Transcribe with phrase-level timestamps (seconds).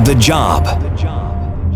[0.00, 0.64] The job.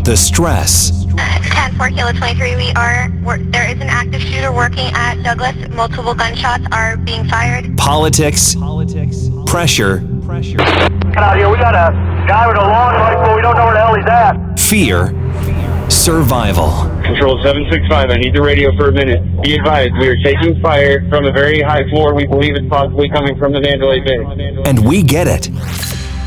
[0.03, 1.05] The stress.
[1.15, 3.09] 10 4 Kilo 23, we are,
[3.51, 5.55] there is an active shooter working at Douglas.
[5.69, 7.77] Multiple gunshots are being fired.
[7.77, 8.55] Politics.
[8.55, 9.99] Politics Pressure.
[9.99, 11.49] Get out here.
[11.49, 11.95] We got a
[12.27, 13.35] guy with a long rifle.
[13.35, 14.59] We don't know where the hell he's at.
[14.59, 15.89] Fear.
[15.89, 16.71] Survival.
[17.03, 19.23] Control 765, I need the radio for a minute.
[19.41, 22.13] Be advised, we are taking fire from a very high floor.
[22.13, 24.61] We believe it's possibly coming from the Mandalay Bay.
[24.65, 25.49] And we get it.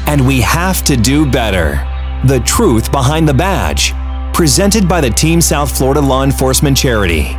[0.07, 1.87] And we have to do better.
[2.27, 3.93] The truth behind the badge.
[4.35, 7.37] Presented by the Team South Florida Law Enforcement Charity.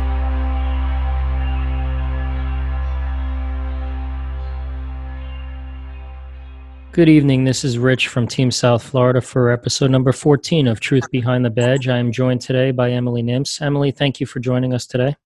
[6.92, 7.44] Good evening.
[7.44, 11.48] This is Rich from Team South Florida for episode number 14 of Truth Behind the
[11.48, 11.88] Badge.
[11.88, 13.62] I am joined today by Emily Nimps.
[13.62, 15.16] Emily, thank you for joining us today.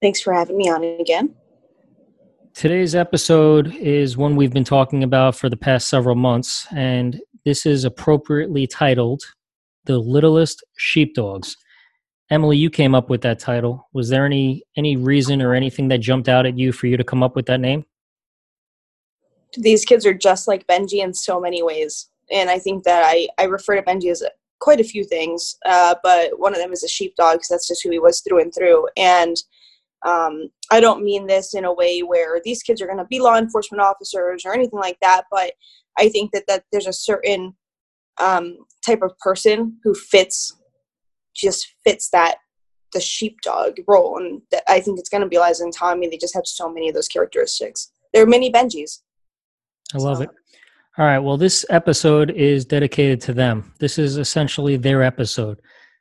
[0.00, 1.34] Thanks for having me on again.
[2.56, 7.66] Today's episode is one we've been talking about for the past several months, and this
[7.66, 9.22] is appropriately titled
[9.84, 11.58] The Littlest Sheepdogs.
[12.30, 13.86] Emily, you came up with that title.
[13.92, 17.04] Was there any any reason or anything that jumped out at you for you to
[17.04, 17.84] come up with that name?
[19.58, 22.08] These kids are just like Benji in so many ways.
[22.32, 24.22] And I think that I, I refer to Benji as
[24.60, 27.84] quite a few things, uh, but one of them is a sheepdog because that's just
[27.84, 28.88] who he was through and through.
[28.96, 29.36] And
[30.06, 33.18] um, I don't mean this in a way where these kids are going to be
[33.18, 35.52] law enforcement officers or anything like that, but
[35.98, 37.56] I think that, that there's a certain
[38.18, 40.56] um, type of person who fits,
[41.34, 42.36] just fits that
[42.92, 44.18] the sheepdog role.
[44.18, 46.08] And that I think it's going to be Liza and Tommy.
[46.08, 47.90] They just have so many of those characteristics.
[48.14, 49.00] They're mini Benjis.
[49.92, 50.30] I love it.
[50.98, 51.18] All right.
[51.18, 53.74] Well, this episode is dedicated to them.
[53.80, 55.60] This is essentially their episode.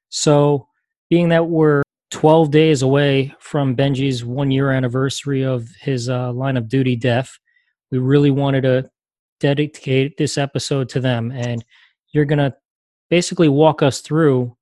[0.09, 0.67] So,
[1.09, 6.57] being that we're 12 days away from Benji's one year anniversary of his uh, line
[6.57, 7.37] of duty death,
[7.91, 8.89] we really wanted to
[9.39, 11.31] dedicate this episode to them.
[11.31, 11.63] And
[12.11, 12.55] you're going to
[13.09, 14.55] basically walk us through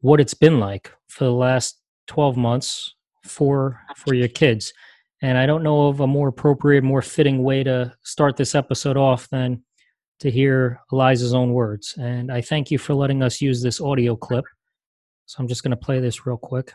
[0.00, 2.94] what it's been like for the last 12 months
[3.24, 4.72] for for your kids.
[5.20, 8.96] And I don't know of a more appropriate, more fitting way to start this episode
[8.96, 9.62] off than
[10.20, 11.94] to hear Eliza's own words.
[11.98, 14.44] And I thank you for letting us use this audio clip.
[15.28, 16.72] So I'm just going to play this real quick.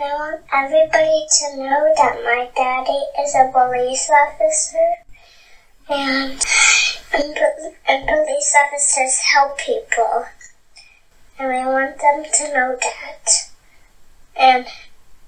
[0.00, 4.94] I want everybody to know that my daddy is a police officer
[5.88, 6.44] and,
[7.14, 7.38] and,
[7.88, 10.24] and police officers help people.
[11.38, 13.30] And I want them to know that.
[14.36, 14.66] And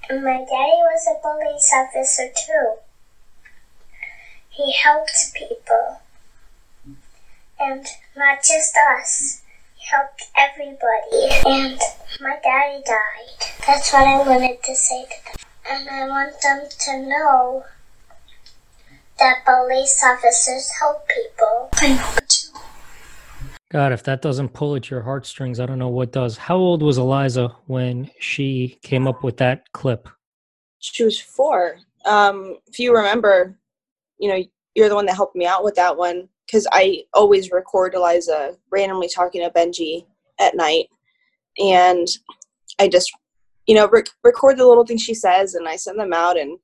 [0.08, 2.74] and my daddy was a police officer too.
[4.48, 6.00] He helped people.
[7.60, 7.86] And
[8.16, 9.42] not just us.
[9.90, 11.34] He helped everybody.
[11.46, 11.80] And
[12.20, 13.66] my daddy died.
[13.66, 15.36] That's what I wanted to say to them.
[15.68, 17.64] And I want them to know
[19.18, 21.68] that police officers help people.
[21.74, 22.48] I know too.
[23.70, 26.36] God, if that doesn't pull at your heartstrings, I don't know what does.
[26.36, 30.08] How old was Eliza when she came up with that clip?
[30.80, 31.78] She was four.
[32.04, 33.56] Um, if you remember,
[34.18, 34.42] you know,
[34.74, 38.56] you're the one that helped me out with that one because I always record Eliza
[38.70, 40.06] randomly talking to Benji
[40.40, 40.88] at night.
[41.58, 42.08] And
[42.80, 43.12] I just,
[43.66, 46.38] you know, rec- record the little things she says and I send them out.
[46.38, 46.58] And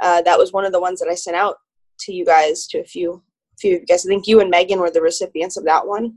[0.00, 1.56] uh, that was one of the ones that I sent out
[2.00, 3.22] to you guys, to a few
[3.58, 4.06] few of you guys.
[4.06, 6.14] I think you and Megan were the recipients of that one.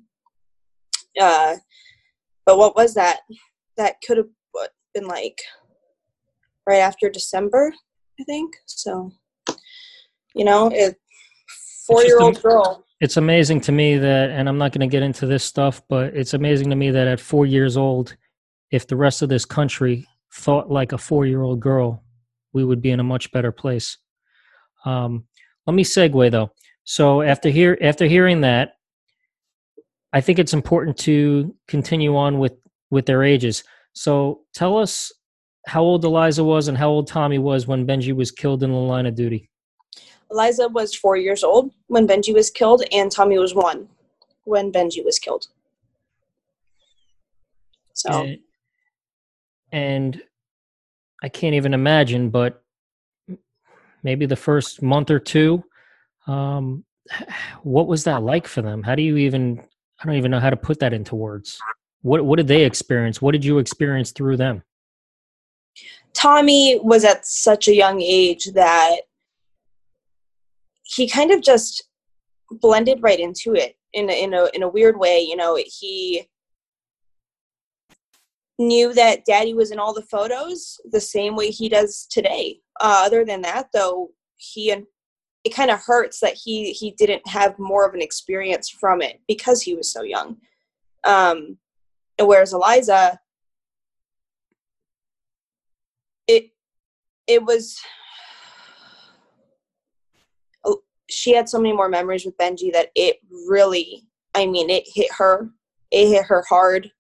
[1.20, 1.56] Uh,
[2.46, 3.20] but what was that?
[3.76, 4.28] That could have
[4.94, 5.42] been like
[6.68, 7.74] right after December,
[8.20, 8.56] I think.
[8.66, 9.12] So,
[10.36, 10.98] you know, it
[11.86, 12.84] four year old girl.
[13.00, 16.16] It's amazing to me that, and I'm not going to get into this stuff, but
[16.16, 18.16] it's amazing to me that at four years old,
[18.72, 22.04] if the rest of this country thought like a four year old girl,
[22.54, 23.98] we would be in a much better place.
[24.86, 25.26] Um,
[25.68, 26.52] let me segue though.
[26.86, 28.74] So after hear after hearing that,
[30.12, 32.54] I think it's important to continue on with
[32.90, 33.64] with their ages.
[33.94, 35.12] So tell us
[35.68, 38.78] how old Eliza was and how old Tommy was when Benji was killed in the
[38.78, 39.50] line of duty.
[40.34, 43.88] Eliza was four years old when Benji was killed, and Tommy was one
[44.46, 45.48] when Benji was killed.
[47.94, 48.40] So, and,
[49.72, 50.22] and
[51.22, 52.64] I can't even imagine, but
[54.02, 55.64] maybe the first month or two,
[56.26, 56.84] um,
[57.62, 58.82] what was that like for them?
[58.82, 59.62] How do you even?
[60.02, 61.60] I don't even know how to put that into words.
[62.02, 63.22] What What did they experience?
[63.22, 64.64] What did you experience through them?
[66.14, 69.02] Tommy was at such a young age that
[70.84, 71.84] he kind of just
[72.52, 75.22] blended right into it in a, in a in a weird way.
[75.22, 76.28] You know, he
[78.60, 82.60] knew that Daddy was in all the photos the same way he does today.
[82.80, 84.86] Uh, other than that, though, he and
[85.44, 89.22] it kind of hurts that he he didn't have more of an experience from it
[89.28, 90.38] because he was so young.
[91.04, 91.58] Um,
[92.20, 93.20] whereas Eliza,
[96.28, 96.52] it
[97.28, 97.80] it was
[101.14, 103.18] she had so many more memories with Benji that it
[103.48, 105.50] really, I mean, it hit her.
[105.92, 106.92] It hit her hard,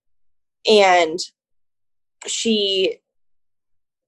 [0.70, 1.20] and
[2.28, 3.00] she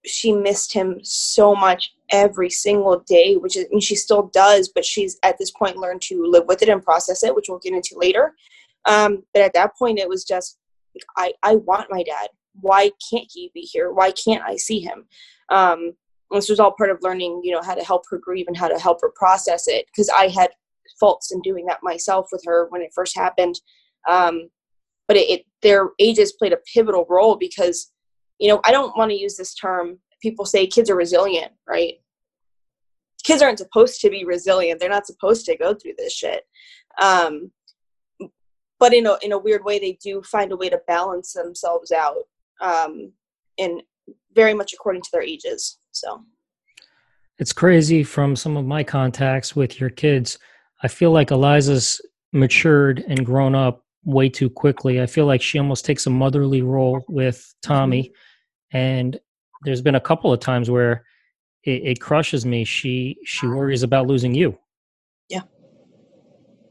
[0.05, 4.69] she missed him so much every single day, which is, I mean, she still does,
[4.69, 7.59] but she's at this point learned to live with it and process it, which we'll
[7.59, 8.35] get into later.
[8.85, 10.59] Um, but at that point, it was just,
[11.17, 12.27] I, I want my dad.
[12.61, 13.91] Why can't he be here?
[13.91, 15.05] Why can't I see him?
[15.49, 15.93] Um,
[16.31, 18.67] this was all part of learning, you know, how to help her grieve and how
[18.67, 19.85] to help her process it.
[19.87, 20.49] Because I had
[20.99, 23.59] faults in doing that myself with her when it first happened.
[24.07, 24.49] Um,
[25.07, 27.91] but it, it, their ages played a pivotal role because,
[28.39, 29.99] you know, I don't want to use this term.
[30.21, 31.95] People say kids are resilient, right?
[33.23, 34.79] Kids aren't supposed to be resilient.
[34.79, 36.43] They're not supposed to go through this shit.
[37.01, 37.51] Um,
[38.79, 41.91] but in a in a weird way, they do find a way to balance themselves
[41.91, 42.23] out,
[42.61, 43.13] um,
[44.35, 45.79] very much according to their ages.
[45.95, 46.23] So
[47.37, 50.37] it's crazy from some of my contacts with your kids.
[50.83, 52.01] I feel like Eliza's
[52.33, 55.01] matured and grown up way too quickly.
[55.01, 58.11] I feel like she almost takes a motherly role with Tommy.
[58.71, 59.19] And
[59.63, 61.05] there's been a couple of times where
[61.63, 62.65] it, it crushes me.
[62.65, 64.57] She she worries about losing you.
[65.29, 65.41] Yeah.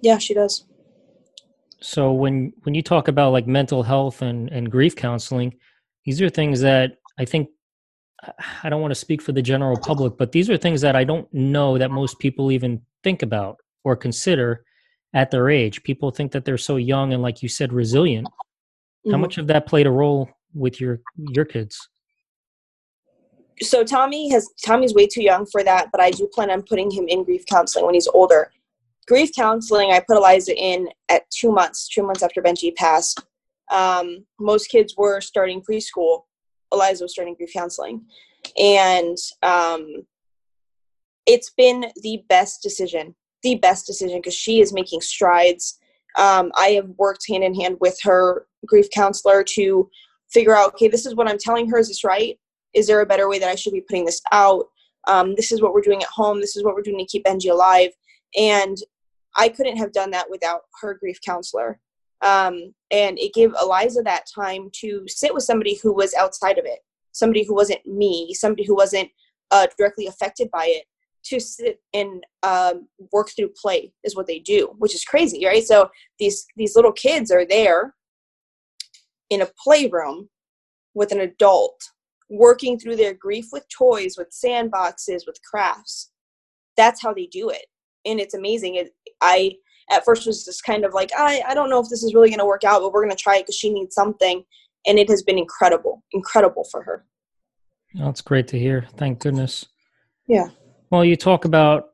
[0.02, 0.66] Yeah, she does.
[1.80, 5.54] So when when you talk about like mental health and, and grief counseling,
[6.04, 7.48] these are things that I think
[8.62, 11.04] I don't want to speak for the general public, but these are things that I
[11.04, 14.64] don't know that most people even think about or consider
[15.12, 15.82] at their age.
[15.82, 18.26] People think that they're so young and, like you said, resilient.
[18.26, 19.12] Mm-hmm.
[19.12, 21.76] How much of that played a role with your your kids?
[23.62, 26.90] So Tommy has Tommy's way too young for that, but I do plan on putting
[26.90, 28.50] him in grief counseling when he's older.
[29.06, 33.22] Grief counseling, I put Eliza in at two months, two months after Benji passed.
[33.70, 36.22] Um, most kids were starting preschool
[36.72, 38.02] Eliza was starting grief counseling.
[38.58, 40.04] And um,
[41.26, 45.78] it's been the best decision, the best decision because she is making strides.
[46.18, 49.88] Um, I have worked hand in hand with her grief counselor to
[50.30, 51.78] figure out okay, this is what I'm telling her.
[51.78, 52.38] Is this right?
[52.74, 54.66] Is there a better way that I should be putting this out?
[55.06, 56.40] Um, this is what we're doing at home.
[56.40, 57.90] This is what we're doing to keep Benji alive.
[58.36, 58.76] And
[59.36, 61.78] I couldn't have done that without her grief counselor.
[62.22, 66.64] Um, and it gave Eliza that time to sit with somebody who was outside of
[66.64, 66.78] it,
[67.12, 69.10] somebody who wasn't me, somebody who wasn't
[69.50, 70.84] uh, directly affected by it,
[71.24, 75.64] to sit and um, work through play is what they do, which is crazy, right?
[75.64, 77.94] So these these little kids are there
[79.30, 80.28] in a playroom
[80.94, 81.80] with an adult
[82.30, 86.10] working through their grief with toys, with sandboxes, with crafts.
[86.76, 87.66] That's how they do it,
[88.04, 88.76] and it's amazing.
[88.76, 89.56] It, I
[89.90, 92.28] at first was just kind of like, I, I don't know if this is really
[92.28, 94.44] going to work out, but we're going to try it because she needs something.
[94.86, 97.04] And it has been incredible, incredible for her.
[97.94, 98.86] That's great to hear.
[98.96, 99.66] Thank goodness.
[100.26, 100.48] Yeah.
[100.90, 101.90] Well, you talk about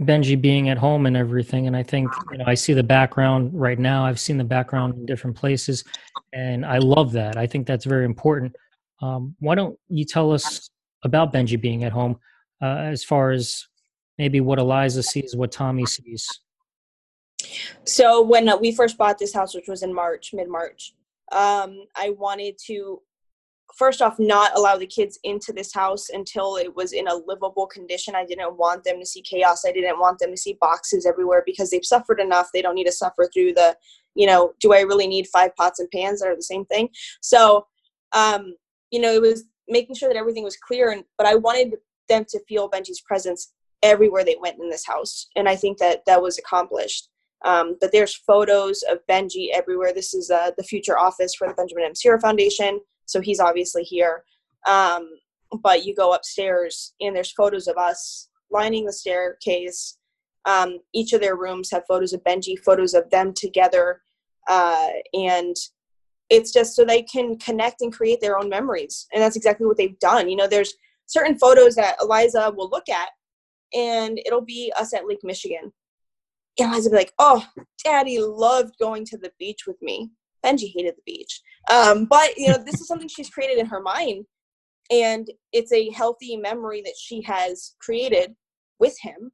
[0.00, 3.50] Benji being at home and everything, and I think you know I see the background
[3.52, 4.04] right now.
[4.04, 5.84] I've seen the background in different places,
[6.32, 7.36] and I love that.
[7.36, 8.54] I think that's very important.
[9.02, 10.70] Um, why don't you tell us
[11.04, 12.18] about Benji being at home,
[12.62, 13.66] uh, as far as
[14.18, 16.26] maybe what Eliza sees, what Tommy sees?
[17.84, 20.94] So when uh, we first bought this house, which was in March, mid March,
[21.32, 23.00] um, I wanted to
[23.74, 27.66] first off not allow the kids into this house until it was in a livable
[27.66, 28.14] condition.
[28.14, 29.64] I didn't want them to see chaos.
[29.64, 32.48] I didn't want them to see boxes everywhere because they've suffered enough.
[32.52, 33.76] They don't need to suffer through the,
[34.14, 36.88] you know, do I really need five pots and pans that are the same thing?
[37.20, 37.66] So,
[38.12, 38.54] um,
[38.90, 41.76] you know, it was making sure that everything was clear and but I wanted
[42.08, 45.28] them to feel Benji's presence everywhere they went in this house.
[45.36, 47.08] And I think that that was accomplished.
[47.44, 49.92] Um, but there's photos of Benji everywhere.
[49.94, 51.94] This is uh, the future office for the Benjamin M.
[51.94, 54.24] Sierra Foundation, so he's obviously here.
[54.68, 55.08] Um,
[55.62, 59.96] but you go upstairs and there's photos of us lining the staircase.
[60.44, 64.02] Um, each of their rooms have photos of Benji, photos of them together,
[64.48, 65.56] uh, and
[66.28, 69.06] it's just so they can connect and create their own memories.
[69.12, 70.28] And that's exactly what they've done.
[70.28, 70.74] You know, there's
[71.06, 73.08] certain photos that Eliza will look at,
[73.74, 75.72] and it'll be us at Lake Michigan
[76.56, 77.44] Eliza would be like, "Oh,
[77.84, 80.10] Daddy loved going to the beach with me."
[80.44, 81.40] Benji hated the beach,
[81.70, 84.26] um, but you know, this is something she's created in her mind,
[84.90, 88.34] and it's a healthy memory that she has created
[88.78, 89.30] with him,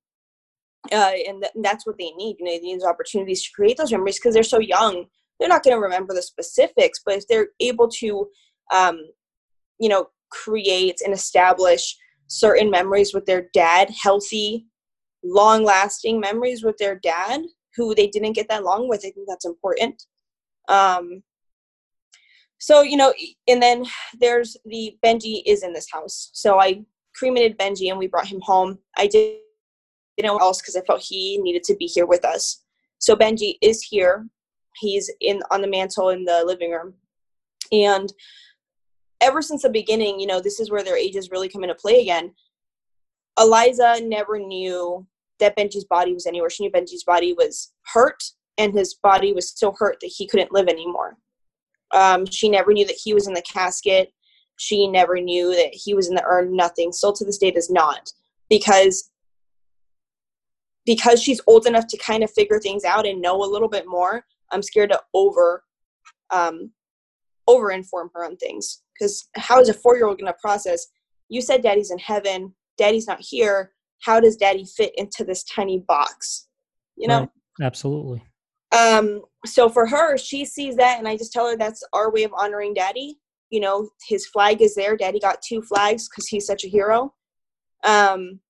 [0.93, 2.37] uh, and, th- and, that's what they need.
[2.39, 5.07] You know, they need opportunities to create those memories because they're so young.
[5.39, 8.29] They're not going to remember the specifics, but if they're able to,
[8.75, 8.99] um,
[9.79, 11.97] you know, create and establish
[12.29, 14.67] certain memories with their dad, healthy
[15.27, 17.43] long lasting memories with their dad
[17.75, 19.01] who they didn't get that long with.
[19.01, 20.03] I think that's important.
[20.69, 21.23] Um,
[22.59, 23.13] so, you know,
[23.47, 23.85] and then
[24.19, 26.31] there's the Benji is in this house.
[26.33, 26.83] So I
[27.15, 28.79] cremated Benji and we brought him home.
[28.97, 29.37] I did
[30.23, 32.65] know else because I felt he needed to be here with us.
[32.99, 34.27] So Benji is here.
[34.77, 36.95] He's in on the mantle in the living room.
[37.73, 38.13] And
[39.21, 42.01] ever since the beginning, you know, this is where their ages really come into play
[42.01, 42.33] again.
[43.39, 45.07] Eliza never knew
[45.41, 46.51] that Benji's body was anywhere.
[46.51, 48.23] She knew Benji's body was hurt
[48.59, 51.17] and his body was so hurt that he couldn't live anymore.
[51.93, 54.13] Um, she never knew that he was in the casket.
[54.57, 56.57] She never knew that he was in the urn.
[56.57, 56.93] Nothing.
[56.93, 58.11] Still to this day does not,
[58.49, 59.11] because
[60.87, 63.87] because she's old enough to kind of figure things out and know a little bit
[63.87, 64.25] more.
[64.53, 65.65] I'm scared to over
[66.31, 66.71] um,
[67.47, 70.87] over inform her on things because how is a four year old going to process?
[71.29, 72.55] You said daddy's in heaven.
[72.79, 73.73] Daddy's not here.
[74.03, 76.49] How does daddy fit into this tiny box?
[76.97, 77.21] You know.
[77.21, 77.31] Right.
[77.63, 78.23] Absolutely.
[78.77, 82.25] Um, so for her, she sees that, and I just tell her that's our way
[82.25, 83.19] of honoring daddy.
[83.51, 84.97] You know, his flag is there.
[84.97, 87.15] Daddy got two flags because he's such a hero.
[87.85, 88.41] Um,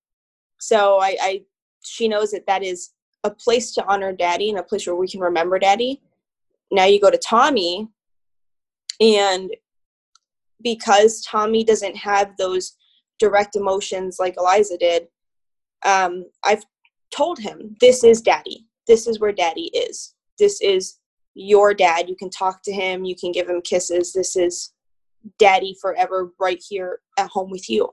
[0.59, 1.43] so I, I,
[1.85, 2.93] she knows that that is
[3.25, 6.01] a place to honor daddy and a place where we can remember daddy.
[6.73, 7.89] Now you go to Tommy,
[9.01, 9.51] and
[10.63, 12.77] because Tommy doesn't have those
[13.19, 15.09] direct emotions like Eliza did,
[15.85, 16.65] um, I've
[17.15, 18.67] told him this is daddy.
[18.87, 20.99] This is where daddy is this is
[21.35, 22.09] your dad.
[22.09, 24.13] You can talk to him, you can give him kisses.
[24.13, 24.73] This is
[25.39, 27.89] daddy forever right here at home with you.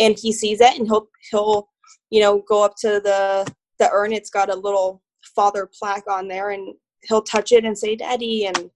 [0.00, 1.68] And he sees that and he'll he'll,
[2.10, 4.12] you know, go up to the the urn.
[4.12, 5.02] It's got a little
[5.34, 8.70] father plaque on there and he'll touch it and say daddy and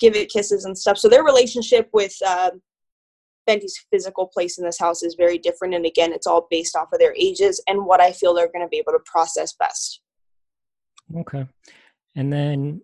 [0.00, 0.98] give it kisses and stuff.
[0.98, 2.50] So their relationship with uh,
[3.48, 5.74] Benji's physical place in this house is very different.
[5.74, 8.64] And again, it's all based off of their ages and what I feel they're going
[8.64, 10.00] to be able to process best.
[11.16, 11.46] Okay.
[12.14, 12.82] And then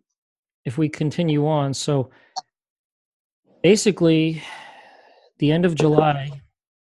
[0.65, 2.11] if we continue on, so
[3.63, 4.43] basically
[5.39, 6.31] the end of July,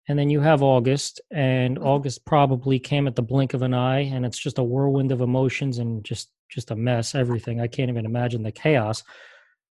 [0.08, 1.86] and then you have August, and mm-hmm.
[1.86, 5.20] August probably came at the blink of an eye, and it's just a whirlwind of
[5.20, 7.60] emotions and just just a mess, everything.
[7.60, 9.02] I can't even imagine the chaos.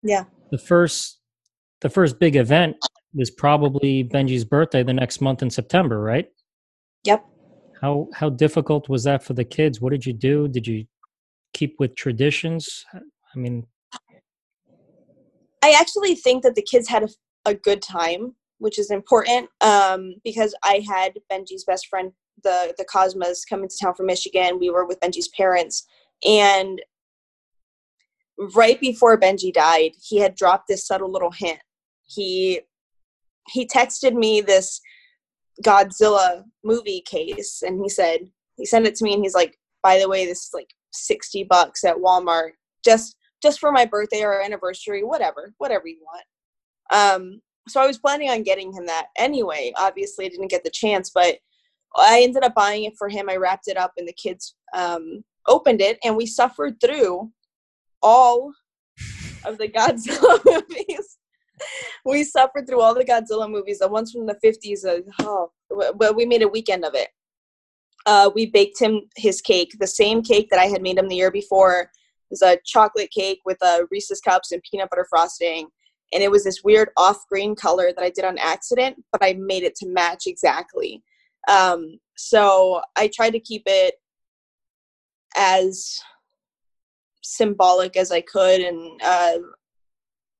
[0.04, 0.26] Yeah.
[0.52, 1.20] The first
[1.82, 2.78] the first big event
[3.14, 6.28] was probably Benji's birthday the next month in September, right?
[7.06, 7.26] Yep.
[7.82, 9.80] How how difficult was that for the kids?
[9.80, 10.48] What did you do?
[10.48, 10.86] Did you
[11.54, 12.86] keep with traditions?
[12.94, 13.66] I mean,
[15.64, 17.10] I actually think that the kids had a,
[17.46, 22.12] a good time, which is important um, because I had Benji's best friend,
[22.44, 24.60] the the Cosmas, come into town from Michigan.
[24.60, 25.86] We were with Benji's parents,
[26.26, 26.82] and
[28.56, 31.60] right before Benji died, he had dropped this subtle little hint.
[32.08, 32.62] He
[33.52, 34.82] he texted me this
[35.64, 38.22] Godzilla movie case, and he said
[38.58, 41.44] he sent it to me, and he's like, "By the way, this is like 60
[41.44, 42.52] bucks at Walmart
[42.84, 46.26] just just for my birthday or anniversary, whatever, whatever you want.
[46.92, 49.72] Um, so I was planning on getting him that anyway.
[49.78, 51.38] Obviously, I didn't get the chance, but
[51.96, 53.30] I ended up buying it for him.
[53.30, 57.32] I wrapped it up, and the kids um, opened it, and we suffered through
[58.02, 58.52] all
[59.46, 61.18] of the Godzilla movies.
[62.06, 64.86] We suffered through all the Godzilla movies, the ones from the 50s.
[64.86, 67.10] Uh, oh, well, we made a weekend of it
[68.06, 71.16] uh, we baked him his cake, the same cake that I had made him the
[71.16, 71.82] year before.
[71.82, 71.90] It
[72.32, 75.68] was a chocolate cake with uh, Reese's cups and peanut butter frosting.
[76.12, 79.34] And it was this weird off green color that I did on accident, but I
[79.34, 81.04] made it to match exactly.
[81.48, 83.96] Um, so I tried to keep it
[85.38, 86.00] as
[87.22, 89.38] symbolic as I could and uh,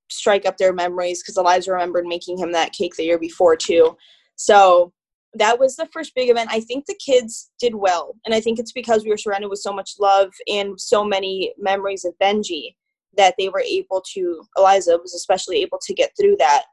[0.10, 3.96] strike up their memories because Eliza remembered making him that cake the year before too.
[4.36, 4.94] So
[5.34, 6.50] that was the first big event.
[6.52, 8.16] I think the kids did well.
[8.26, 11.54] And I think it's because we were surrounded with so much love and so many
[11.58, 12.76] memories of Benji
[13.16, 16.64] that they were able to, Eliza was especially able to get through that,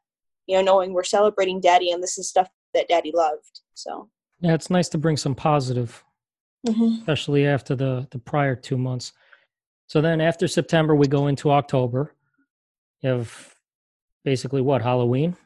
[0.47, 3.61] you know, knowing we're celebrating daddy and this is stuff that daddy loved.
[3.75, 4.09] So,
[4.40, 6.02] yeah, it's nice to bring some positive,
[6.66, 6.99] mm-hmm.
[7.00, 9.12] especially after the, the prior two months.
[9.87, 12.14] So then after September, we go into October.
[13.06, 13.54] Have
[14.25, 15.36] basically what, Halloween?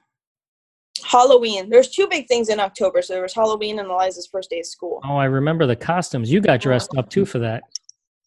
[1.04, 1.68] Halloween.
[1.68, 3.02] There's two big things in October.
[3.02, 5.00] So there was Halloween and Eliza's first day of school.
[5.04, 6.32] Oh, I remember the costumes.
[6.32, 7.62] You got dressed up too for that.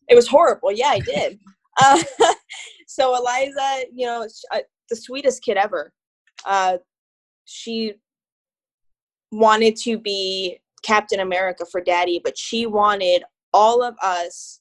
[0.08, 0.72] It was horrible.
[0.72, 1.40] Yeah, I did.
[1.84, 2.04] uh,
[2.88, 4.60] so Eliza, you know, uh,
[4.90, 5.92] the sweetest kid ever.
[6.46, 6.78] Uh,
[7.46, 7.94] she
[9.32, 14.60] wanted to be Captain America for Daddy, but she wanted all of us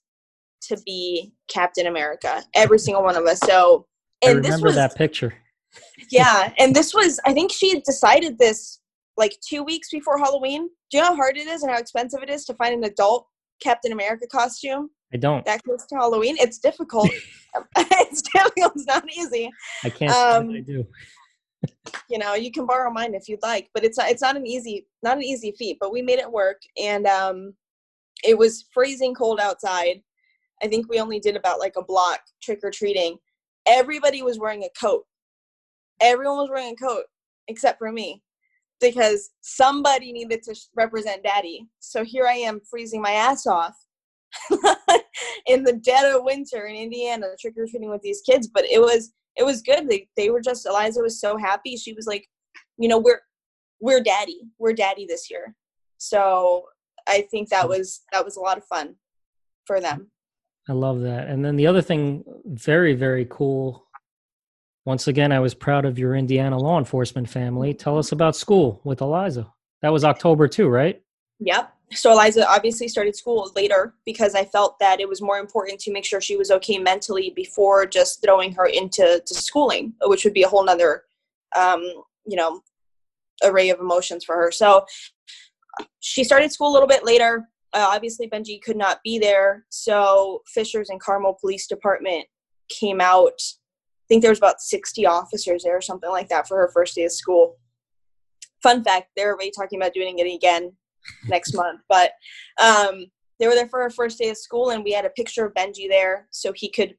[0.62, 3.40] to be Captain America, every single one of us.
[3.40, 3.86] So,
[4.22, 5.34] and I remember this was, that picture
[6.10, 8.80] yeah, and this was I think she had decided this
[9.16, 10.68] like two weeks before Halloween.
[10.90, 12.84] Do you know how hard it is and how expensive it is to find an
[12.84, 13.26] adult
[13.62, 15.44] Captain America costume I don't.
[15.44, 16.36] that close to Halloween.
[16.38, 17.10] It's difficult.
[17.76, 18.72] it's difficult.
[18.74, 19.50] It's not easy.
[19.84, 20.86] I can't um, I do.
[22.10, 24.10] You know, you can borrow mine if you'd like, but it's not.
[24.10, 25.76] It's not an easy, not an easy feat.
[25.80, 27.54] But we made it work, and um,
[28.24, 30.02] it was freezing cold outside.
[30.62, 33.16] I think we only did about like a block trick or treating.
[33.66, 35.04] Everybody was wearing a coat.
[36.00, 37.04] Everyone was wearing a coat
[37.48, 38.22] except for me
[38.80, 41.68] because somebody needed to represent daddy.
[41.78, 43.74] So here I am freezing my ass off
[45.46, 48.80] in the dead of winter in Indiana trick or treating with these kids, but it
[48.80, 49.88] was it was good.
[49.88, 51.76] They they were just Eliza was so happy.
[51.76, 52.26] She was like,
[52.78, 53.20] you know, we're
[53.80, 54.40] we're daddy.
[54.58, 55.54] We're daddy this year.
[55.98, 56.64] So
[57.08, 58.96] I think that was that was a lot of fun
[59.66, 60.10] for them.
[60.68, 61.28] I love that.
[61.28, 63.88] And then the other thing, very, very cool.
[64.84, 67.74] Once again, I was proud of your Indiana law enforcement family.
[67.74, 69.52] Tell us about school with Eliza.
[69.80, 71.00] That was October too, right?
[71.40, 71.72] Yep.
[71.92, 75.92] So Eliza obviously started school later because I felt that it was more important to
[75.92, 80.32] make sure she was okay mentally before just throwing her into to schooling, which would
[80.32, 81.04] be a whole nother,
[81.56, 81.80] um,
[82.24, 82.62] you know,
[83.44, 84.50] array of emotions for her.
[84.50, 84.86] So
[86.00, 87.48] she started school a little bit later.
[87.74, 92.26] Uh, obviously, Benji could not be there, so Fishers and Carmel Police Department
[92.68, 93.40] came out.
[93.40, 96.94] I think there was about 60 officers there or something like that for her first
[96.94, 97.56] day of school.
[98.62, 100.72] Fun fact, they're already talking about doing it again
[101.28, 102.12] next month, but
[102.62, 103.06] um,
[103.40, 105.54] they were there for her first day of school, and we had a picture of
[105.54, 106.94] Benji there so he could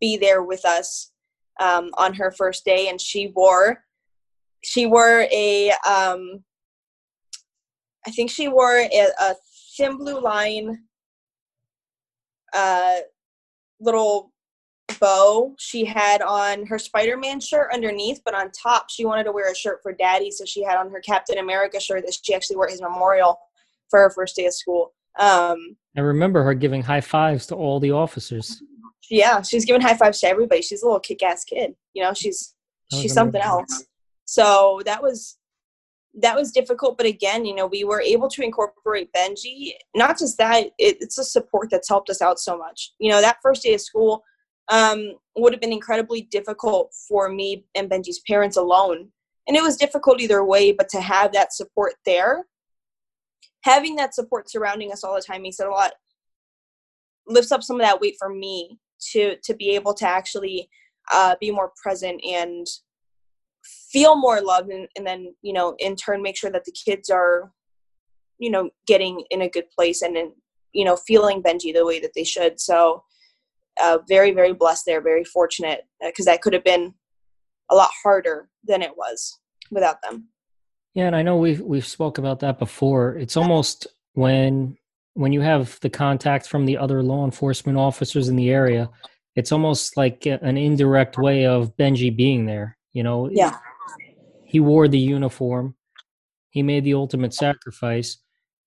[0.00, 1.12] be there with us
[1.60, 3.84] um, on her first day, and she wore
[4.62, 6.44] she wore a um,
[8.06, 9.34] I think she wore a, a
[9.76, 10.78] thin blue line
[12.52, 12.96] uh,
[13.80, 14.32] little
[14.98, 19.50] bow she had on her Spider-Man shirt underneath, but on top she wanted to wear
[19.50, 22.56] a shirt for daddy, so she had on her Captain America shirt that she actually
[22.56, 23.38] wore at his memorial
[23.88, 24.92] for her first day of school.
[25.18, 28.62] Um, I remember her giving high fives to all the officers.
[29.10, 30.62] yeah, she's giving high fives to everybody.
[30.62, 31.74] She's a little kick-ass kid.
[31.94, 32.54] You know, she's
[32.92, 33.84] she's something else.
[34.24, 35.36] So that was
[36.14, 39.72] that was difficult, but again, you know, we were able to incorporate Benji.
[39.94, 42.92] Not just that, it, it's a support that's helped us out so much.
[42.98, 44.24] You know, that first day of school
[44.68, 49.08] um, would have been incredibly difficult for me and Benji's parents alone,
[49.46, 50.72] and it was difficult either way.
[50.72, 52.46] But to have that support there,
[53.62, 55.92] having that support surrounding us all the time makes it a lot
[57.26, 58.78] lifts up some of that weight for me
[59.12, 60.68] to to be able to actually
[61.12, 62.66] uh, be more present and
[63.92, 67.10] feel more love and, and then you know in turn make sure that the kids
[67.10, 67.52] are
[68.38, 70.32] you know getting in a good place and then
[70.72, 73.02] you know feeling benji the way that they should so
[73.82, 76.94] uh, very very blessed there very fortunate because that could have been
[77.70, 79.38] a lot harder than it was
[79.70, 80.28] without them
[80.94, 83.16] Yeah, and I know we've we've spoke about that before.
[83.16, 84.76] It's almost when
[85.14, 88.90] when you have the contact from the other law enforcement officers in the area,
[89.36, 92.76] it's almost like an indirect way of Benji being there.
[92.92, 93.56] You know, yeah
[94.50, 95.76] he wore the uniform,
[96.50, 98.18] he made the ultimate sacrifice,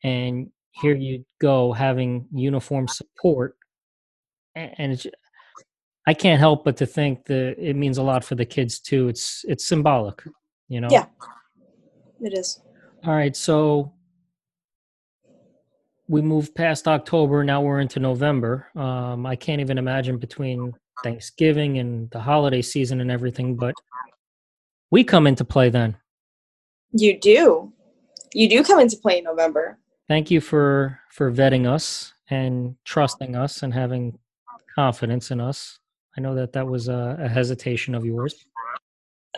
[0.02, 3.58] and here you go having uniform support,
[4.56, 5.06] and it's,
[6.08, 9.10] I can't help but to think that it means a lot for the kids too.
[9.10, 10.24] It's it's symbolic,
[10.69, 10.88] you know.
[10.89, 11.08] Yeah.
[12.22, 12.62] it is
[13.06, 13.93] All right, so
[16.08, 17.43] we moved past October.
[17.43, 18.69] Now we're into November.
[18.78, 23.76] Um, I can't even imagine between Thanksgiving and the holiday season and everything, but
[24.94, 25.98] we come into play then.
[26.92, 27.74] you do
[28.34, 33.36] you do come into play in november Thank you for for vetting us and trusting
[33.36, 34.20] us and having
[34.76, 35.80] confidence in us.
[36.18, 38.46] I know that that was a, a hesitation of yours.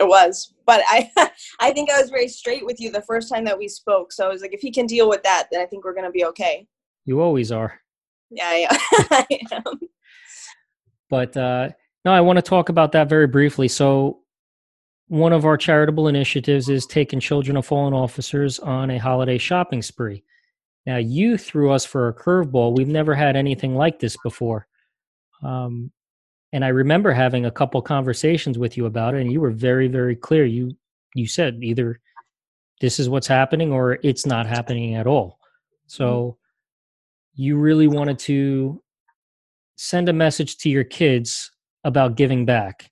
[0.00, 1.10] It was, but I
[1.60, 4.12] I think I was very straight with you the first time that we spoke.
[4.12, 6.10] So I was like, if he can deal with that, then I think we're gonna
[6.10, 6.66] be okay.
[7.04, 7.80] You always are.
[8.30, 8.68] Yeah, yeah,
[9.10, 9.80] I am.
[11.08, 11.70] But uh,
[12.04, 13.68] no, I want to talk about that very briefly.
[13.68, 14.18] So,
[15.08, 19.82] one of our charitable initiatives is taking children of fallen officers on a holiday shopping
[19.82, 20.24] spree.
[20.84, 22.76] Now, you threw us for a curveball.
[22.76, 24.66] We've never had anything like this before.
[25.42, 25.92] Um,
[26.52, 29.88] and I remember having a couple conversations with you about it, and you were very,
[29.88, 30.44] very clear.
[30.44, 30.76] You
[31.14, 32.00] you said either
[32.80, 35.38] this is what's happening or it's not happening at all.
[35.86, 36.38] So,
[37.34, 38.82] you really wanted to
[39.76, 41.50] send a message to your kids
[41.84, 42.90] about giving back.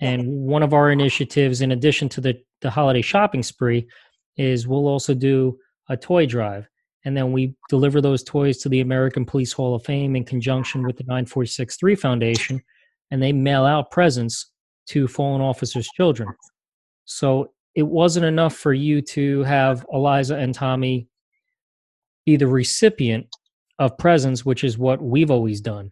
[0.00, 3.86] And one of our initiatives, in addition to the, the holiday shopping spree,
[4.36, 6.68] is we'll also do a toy drive.
[7.04, 10.84] And then we deliver those toys to the American Police Hall of Fame in conjunction
[10.84, 12.62] with the 9463 Foundation,
[13.10, 14.50] and they mail out presents
[14.86, 16.28] to fallen officers' children.
[17.04, 21.08] So it wasn't enough for you to have Eliza and Tommy
[22.24, 23.26] be the recipient
[23.78, 25.90] of presents, which is what we've always done.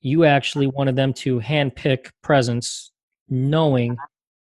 [0.00, 2.92] You actually wanted them to handpick presents,
[3.30, 3.96] knowing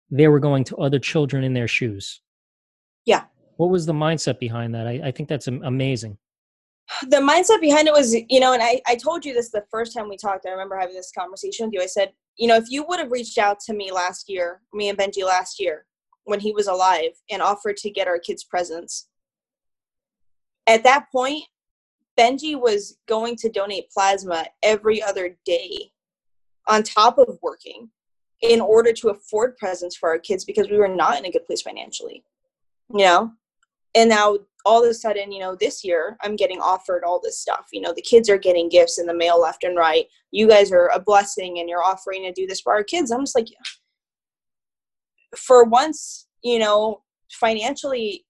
[0.09, 2.21] they were going to other children in their shoes.
[3.05, 3.23] Yeah.
[3.57, 4.87] What was the mindset behind that?
[4.87, 6.17] I, I think that's amazing.
[7.07, 9.93] the mindset behind it was you know and I, I told you this the first
[9.93, 12.65] time we talked i remember having this conversation with you i said you know if
[12.69, 15.85] you would have reached out to me last year me and benji last year
[16.25, 19.07] when he was alive and offered to get our kids presents
[20.67, 21.43] at that point
[22.19, 25.91] benji was going to donate plasma every other day
[26.67, 27.89] on top of working
[28.41, 31.45] in order to afford presents for our kids because we were not in a good
[31.45, 32.23] place financially
[32.89, 33.31] you know
[33.95, 37.39] and now all of a sudden, you know, this year I'm getting offered all this
[37.39, 37.67] stuff.
[37.71, 40.05] You know, the kids are getting gifts in the mail left and right.
[40.31, 43.11] You guys are a blessing and you're offering to do this for our kids.
[43.11, 43.47] I'm just like,
[45.35, 47.01] for once, you know,
[47.31, 48.25] financially,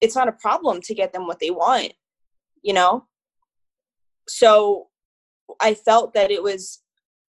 [0.00, 1.92] it's not a problem to get them what they want,
[2.62, 3.06] you know?
[4.28, 4.88] So
[5.60, 6.81] I felt that it was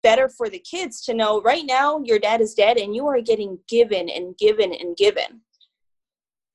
[0.08, 3.20] better for the kids to know right now your dad is dead and you are
[3.20, 5.40] getting given and given and given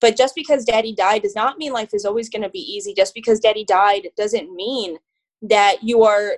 [0.02, 2.94] but just because daddy died does not mean life is always going to be easy.
[2.94, 4.98] Just because daddy died doesn't mean
[5.44, 6.34] that you are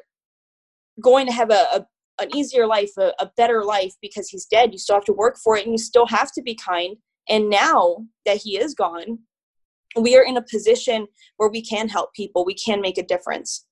[1.02, 1.88] going to have a, a
[2.22, 4.72] an easier life, a, a better life because he's dead.
[4.72, 6.98] You still have to work for it and you still have to be kind.
[7.28, 9.18] And now that he is gone,
[10.00, 13.66] we are in a position where we can help people, we can make a difference.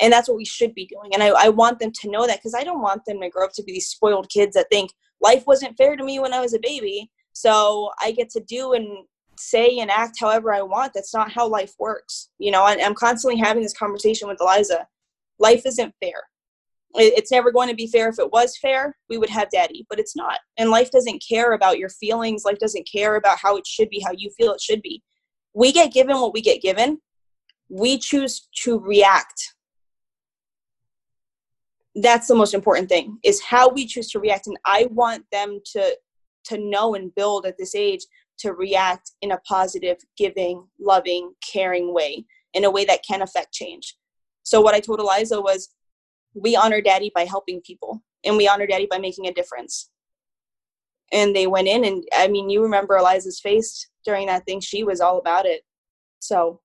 [0.00, 1.14] And that's what we should be doing.
[1.14, 3.44] And I, I want them to know that because I don't want them to grow
[3.44, 6.40] up to be these spoiled kids that think life wasn't fair to me when I
[6.40, 9.04] was a baby so I get to do and
[9.38, 10.92] say and act however I want.
[10.94, 12.30] That's not how life works.
[12.38, 14.86] You know, and I'm constantly having this conversation with Eliza.
[15.38, 16.22] Life isn't fair.
[16.94, 18.08] It's never going to be fair.
[18.08, 20.38] If it was fair, we would have daddy, but it's not.
[20.56, 22.46] And life doesn't care about your feelings.
[22.46, 25.02] Life doesn't care about how it should be, how you feel it should be.
[25.52, 27.02] We get given what we get given.
[27.68, 29.55] We choose to react.
[32.02, 34.46] That's the most important thing is how we choose to react.
[34.46, 35.96] And I want them to
[36.46, 38.06] to know and build at this age
[38.38, 43.52] to react in a positive, giving, loving, caring way, in a way that can affect
[43.52, 43.96] change.
[44.42, 45.68] So, what I told Eliza was,
[46.34, 49.90] we honor daddy by helping people, and we honor daddy by making a difference.
[51.12, 54.60] And they went in, and I mean, you remember Eliza's face during that thing.
[54.60, 55.62] She was all about it.
[56.20, 56.60] So,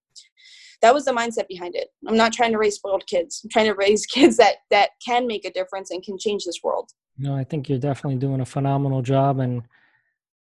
[0.82, 1.90] that was the mindset behind it.
[2.08, 3.42] I'm not trying to raise spoiled kids.
[3.44, 6.60] I'm trying to raise kids that that can make a difference and can change this
[6.64, 6.90] world.
[7.18, 9.64] No, I think you're definitely doing a phenomenal job, and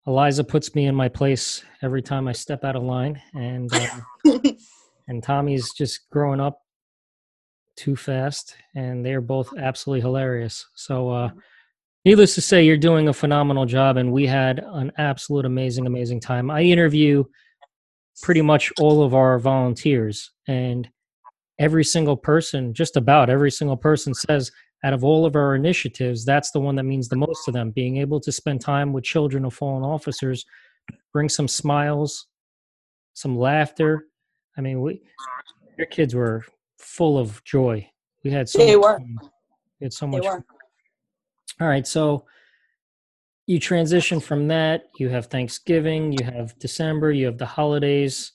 [0.07, 4.38] Eliza puts me in my place every time I step out of line, and uh,
[5.09, 6.61] and Tommy's just growing up
[7.77, 10.66] too fast, and they're both absolutely hilarious.
[10.74, 11.31] So, uh,
[12.05, 16.20] needless to say, you're doing a phenomenal job, and we had an absolute amazing, amazing
[16.20, 16.51] time.
[16.51, 17.24] I interview
[18.22, 20.88] pretty much all of our volunteers, and
[21.59, 24.50] every single person, just about every single person, says
[24.85, 27.70] out of all of our initiatives, that's the one that means the most to them.
[27.70, 30.44] Being able to spend time with children of fallen officers,
[31.12, 32.26] bring some smiles,
[33.14, 34.07] some laughter.
[34.57, 35.02] I mean, we
[35.76, 36.44] your kids were
[36.78, 37.88] full of joy.
[38.24, 38.98] We had so They much were.
[38.98, 39.18] fun.
[39.81, 40.24] We had so They much.
[40.24, 40.31] were.
[40.31, 40.44] fun.
[41.61, 42.24] All right, so
[43.48, 44.90] you transition from that.
[44.98, 46.12] You have Thanksgiving.
[46.12, 47.11] You have December.
[47.12, 48.32] You have the holidays.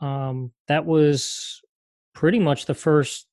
[0.00, 1.60] Um, that was
[2.14, 3.26] pretty much the first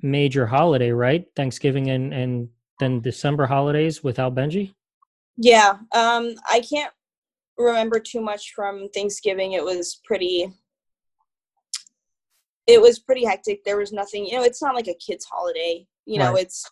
[0.00, 1.26] major holiday, right?
[1.36, 2.48] Thanksgiving and and
[2.80, 4.74] then December holidays without Benji.
[5.36, 6.92] Yeah, um, I can't
[7.58, 9.52] remember too much from Thanksgiving.
[9.52, 10.50] It was pretty.
[12.66, 13.62] It was pretty hectic.
[13.62, 14.42] There was nothing, you know.
[14.42, 15.86] It's not like a kids' holiday.
[16.06, 16.44] You know, Right.
[16.44, 16.64] it's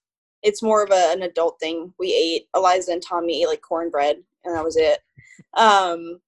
[0.44, 1.92] it's more of a, an adult thing.
[1.98, 5.00] We ate Eliza and Tommy ate like cornbread, and that was it.
[5.54, 6.20] Um,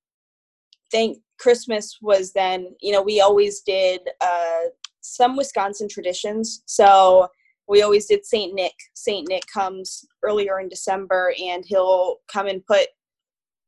[0.91, 2.75] thank Christmas was then.
[2.81, 4.71] You know, we always did uh,
[5.03, 6.63] some Wisconsin traditions.
[6.65, 7.29] So
[7.69, 8.73] we always did Saint Nick.
[8.95, 12.89] Saint Nick comes earlier in December, and he'll come and put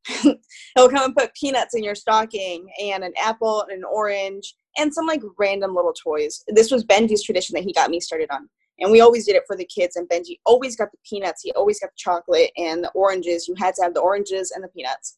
[0.23, 4.91] he'll come and put peanuts in your stocking, and an apple, and an orange, and
[4.91, 6.43] some like random little toys.
[6.47, 9.43] This was Benji's tradition that he got me started on, and we always did it
[9.47, 9.95] for the kids.
[9.95, 11.41] And Benji always got the peanuts.
[11.43, 13.47] He always got the chocolate and the oranges.
[13.47, 15.17] You had to have the oranges and the peanuts.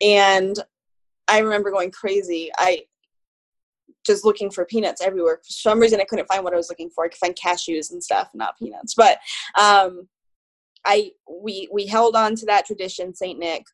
[0.00, 0.56] And
[1.28, 2.50] I remember going crazy.
[2.58, 2.82] I
[4.04, 5.36] just looking for peanuts everywhere.
[5.38, 7.04] For some reason, I couldn't find what I was looking for.
[7.04, 8.94] I could find cashews and stuff, not peanuts.
[8.94, 9.18] But
[9.58, 10.08] um,
[10.84, 13.64] I we we held on to that tradition, Saint Nick,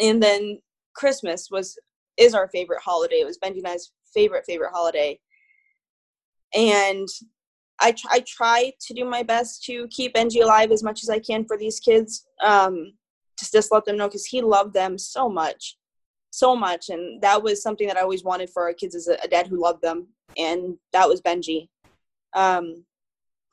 [0.00, 0.60] and then
[0.94, 1.78] Christmas was
[2.16, 3.16] is our favorite holiday.
[3.20, 5.18] It was Benji and I's favorite favorite holiday,
[6.54, 7.08] and
[7.80, 11.10] I tr- I try to do my best to keep Benji alive as much as
[11.10, 12.26] I can for these kids.
[12.44, 12.92] Um,
[13.38, 15.76] just just let them know because he loved them so much
[16.30, 19.16] so much and that was something that i always wanted for our kids as a,
[19.24, 21.68] a dad who loved them and that was benji
[22.34, 22.84] um,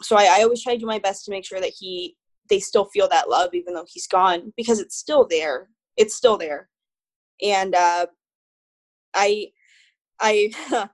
[0.01, 2.17] so I, I always try to do my best to make sure that he
[2.49, 6.37] they still feel that love even though he's gone because it's still there it's still
[6.37, 6.69] there
[7.41, 8.05] and uh,
[9.13, 9.47] i
[10.19, 10.51] i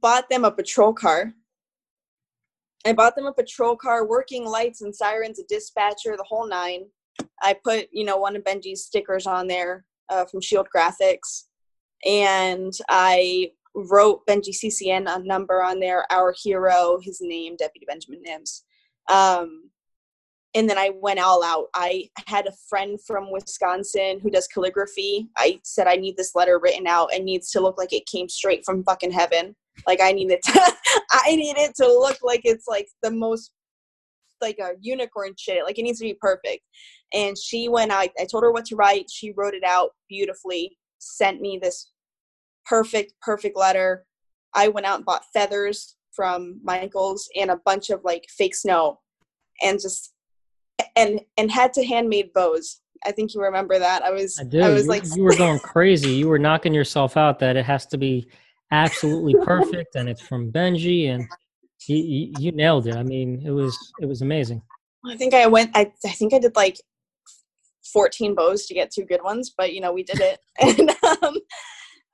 [0.00, 1.34] bought them a patrol car
[2.86, 6.84] i bought them a patrol car working lights and sirens a dispatcher the whole nine
[7.42, 11.44] i put you know one of benji's stickers on there uh, from shield graphics
[12.06, 18.22] and i wrote benji ccn a number on there our hero his name deputy benjamin
[18.26, 18.62] nims
[19.10, 19.70] um,
[20.54, 21.68] and then I went all out.
[21.74, 25.28] I had a friend from Wisconsin who does calligraphy.
[25.38, 27.12] I said I need this letter written out.
[27.14, 29.56] It needs to look like it came straight from fucking heaven.
[29.86, 30.52] Like I need it to,
[31.12, 33.52] I need it to look like it's like the most
[34.42, 35.64] like a unicorn shit.
[35.64, 36.62] Like it needs to be perfect.
[37.14, 38.08] And she went out.
[38.20, 39.06] I told her what to write.
[39.10, 40.76] She wrote it out beautifully.
[40.98, 41.90] Sent me this
[42.66, 44.04] perfect, perfect letter.
[44.54, 49.00] I went out and bought feathers from Michaels and a bunch of like fake snow,
[49.62, 50.12] and just
[50.96, 52.80] and and had to handmade bows.
[53.04, 54.02] I think you remember that.
[54.02, 54.60] I was I, do.
[54.60, 56.10] I was you, like you were going crazy.
[56.10, 58.28] You were knocking yourself out that it has to be
[58.72, 61.28] absolutely perfect and it's from Benji and
[61.86, 62.96] you, you, nailed it.
[62.96, 64.62] I mean, it was it was amazing.
[65.08, 66.80] I think I went I I think I did like
[67.92, 70.40] 14 bows to get two good ones, but you know, we did it.
[70.60, 70.90] and
[71.22, 71.36] um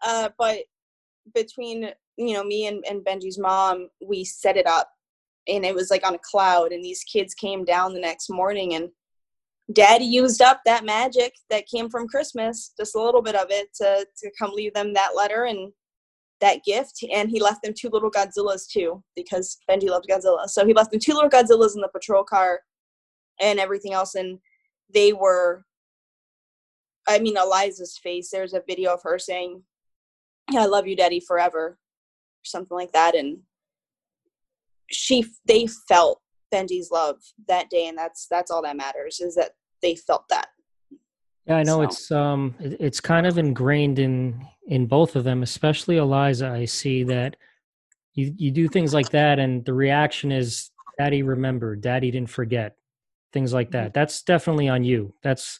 [0.04, 0.58] uh but
[1.34, 4.90] between you know me and, and Benji's mom, we set it up
[5.48, 8.74] and it was like on a cloud and these kids came down the next morning
[8.74, 8.90] and
[9.72, 13.68] daddy used up that magic that came from christmas just a little bit of it
[13.74, 15.72] to, to come leave them that letter and
[16.40, 20.64] that gift and he left them two little godzillas too because benji loved godzilla so
[20.66, 22.60] he left them two little godzillas in the patrol car
[23.40, 24.38] and everything else and
[24.94, 25.64] they were
[27.08, 29.62] i mean eliza's face there's a video of her saying
[30.56, 31.78] i love you daddy forever or
[32.44, 33.38] something like that and
[34.90, 36.20] she they felt
[36.52, 40.48] Benji's love that day, and that's that's all that matters is that they felt that.
[41.46, 45.42] Yeah, I know So- it's um it's kind of ingrained in in both of them,
[45.42, 46.48] especially Eliza.
[46.48, 47.36] I see that
[48.14, 51.80] you you do things like that, and the reaction is, "Daddy remembered.
[51.80, 52.76] Daddy didn't forget."
[53.32, 53.84] Things like Mm-hmm.
[53.84, 53.94] that.
[53.94, 55.12] That's definitely on you.
[55.22, 55.58] That's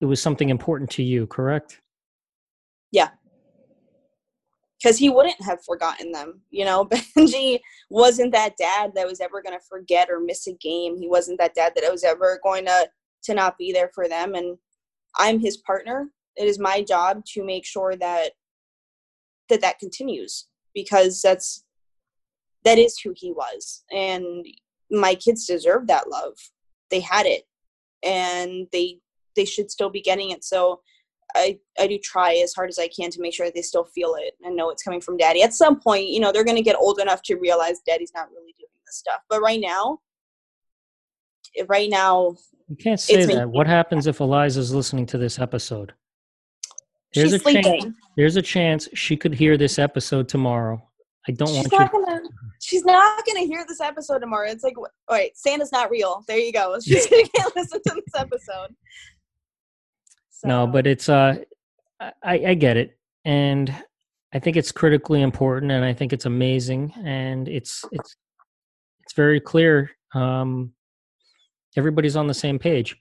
[0.00, 1.80] it was something important to you, correct?
[2.90, 3.10] Yeah.
[4.82, 6.40] Because he wouldn't have forgotten them.
[6.50, 6.84] You know,
[7.16, 10.98] Benji wasn't that dad that was ever going to forget or miss a game.
[10.98, 12.88] He wasn't that dad that was ever going to
[13.24, 14.34] to not be there for them.
[14.34, 14.58] And
[15.16, 16.08] I'm his partner.
[16.36, 18.32] It is my job to make sure that
[19.48, 21.64] that that continues because that's
[22.64, 24.46] that is who he was, and
[24.90, 26.34] my kids deserve that love.
[26.90, 27.44] They had it,
[28.02, 29.00] and they
[29.36, 30.44] they should still be getting it.
[30.44, 30.80] So
[31.34, 33.84] I, I do try as hard as I can to make sure that they still
[33.84, 35.42] feel it and know it's coming from daddy.
[35.42, 38.30] At some point, you know, they're going to get old enough to realize daddy's not
[38.30, 39.20] really doing this stuff.
[39.28, 40.00] But right now,
[41.68, 42.36] right now,
[42.68, 43.48] You can't say that.
[43.48, 45.94] What happens if Eliza's listening to this episode?
[47.14, 47.66] There's she's a chance.
[47.66, 47.94] sleeping.
[48.16, 50.82] There's a chance she could hear this episode tomorrow.
[51.28, 51.78] I don't She's want you.
[51.78, 52.20] not gonna.
[52.60, 54.48] She's not gonna hear this episode tomorrow.
[54.50, 56.24] It's like, all right, Santa's not real.
[56.26, 56.78] There you go.
[56.84, 58.74] She's gonna listen to this episode.
[60.44, 61.36] No, but it's uh,
[62.00, 63.72] I, I get it, and
[64.34, 68.16] I think it's critically important, and I think it's amazing, and it's it's
[69.04, 69.90] it's very clear.
[70.14, 70.72] Um,
[71.76, 72.96] everybody's on the same page,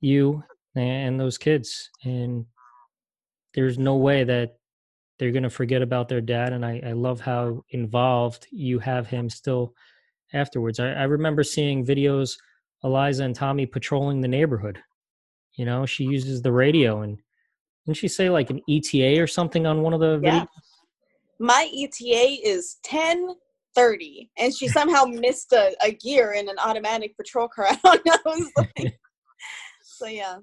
[0.00, 0.44] you
[0.76, 2.46] and those kids, and
[3.56, 4.58] there's no way that
[5.18, 6.52] they're going to forget about their dad.
[6.52, 9.74] And I, I love how involved you have him still
[10.32, 10.78] afterwards.
[10.78, 12.36] I, I remember seeing videos
[12.84, 14.78] Eliza and Tommy patrolling the neighborhood.
[15.54, 17.18] You know, she uses the radio and
[17.86, 20.40] didn't she say like an ETA or something on one of the Yeah.
[20.40, 20.46] videos?
[21.38, 23.28] my ETA is ten
[23.74, 27.66] thirty, and she somehow missed a, a gear in an automatic patrol car.
[27.84, 28.46] I don't know.
[28.56, 28.94] Like,
[29.82, 30.38] so yeah.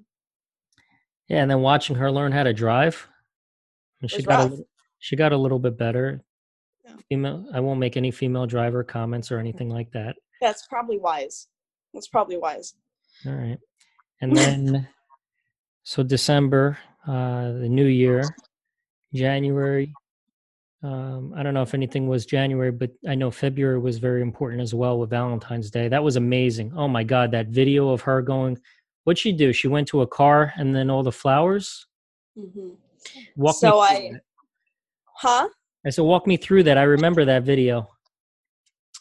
[1.28, 3.08] Yeah, and then watching her learn how to drive.
[4.00, 4.60] And she got a, rough.
[4.98, 6.22] she got a little bit better.
[6.84, 6.96] Yeah.
[7.08, 10.16] Female I won't make any female driver comments or anything like that.
[10.40, 11.48] That's probably wise.
[11.94, 12.74] That's probably wise.
[13.26, 13.58] All right.
[14.20, 14.88] And then
[15.82, 18.24] so December, uh the new year,
[19.14, 19.94] January.
[20.82, 24.60] Um, I don't know if anything was January, but I know February was very important
[24.60, 25.88] as well with Valentine's Day.
[25.88, 26.74] That was amazing.
[26.76, 28.58] Oh my God, that video of her going,
[29.04, 29.52] what'd she do?
[29.52, 31.86] She went to a car and then all the flowers.
[32.38, 32.70] Mm-hmm.
[33.36, 34.20] Walk So me through I- that.
[35.16, 35.48] Huh?
[35.86, 36.78] I said, walk me through that.
[36.78, 37.88] I remember that video.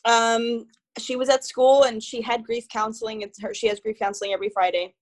[0.06, 0.66] Um,
[1.00, 3.22] she was at school and she had grief counseling.
[3.22, 3.54] It's her.
[3.54, 4.94] She has grief counseling every Friday,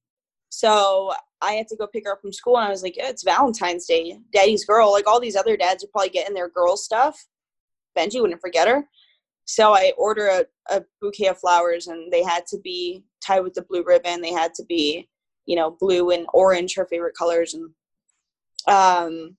[0.50, 1.12] So
[1.42, 3.24] I had to go pick her up from school, and I was like, yeah, "It's
[3.24, 7.26] Valentine's Day, Daddy's girl." Like all these other dads are probably getting their girl stuff.
[7.98, 8.88] Benji wouldn't forget her.
[9.52, 13.54] So I order a, a bouquet of flowers, and they had to be tied with
[13.54, 14.22] the blue ribbon.
[14.22, 15.10] They had to be,
[15.46, 17.66] you know, blue and orange, her favorite colors, and
[18.74, 19.36] um,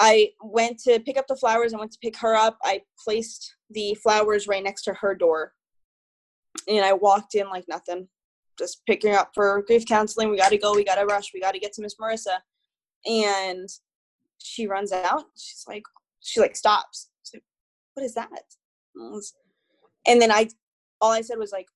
[0.00, 1.74] I went to pick up the flowers.
[1.74, 2.56] I went to pick her up.
[2.64, 5.52] I placed the flowers right next to her door,
[6.66, 8.08] and I walked in like nothing,
[8.58, 10.30] just picking up for grief counseling.
[10.30, 10.74] We got to go.
[10.74, 11.34] We got to rush.
[11.34, 12.38] We got to get to Miss Marissa,
[13.04, 13.68] and
[14.38, 15.24] she runs out.
[15.36, 15.84] She's like,
[16.20, 17.10] she like stops.
[17.24, 17.44] She's like,
[17.92, 18.30] what is that?
[20.06, 20.48] And then I,
[21.00, 21.66] all I said was like,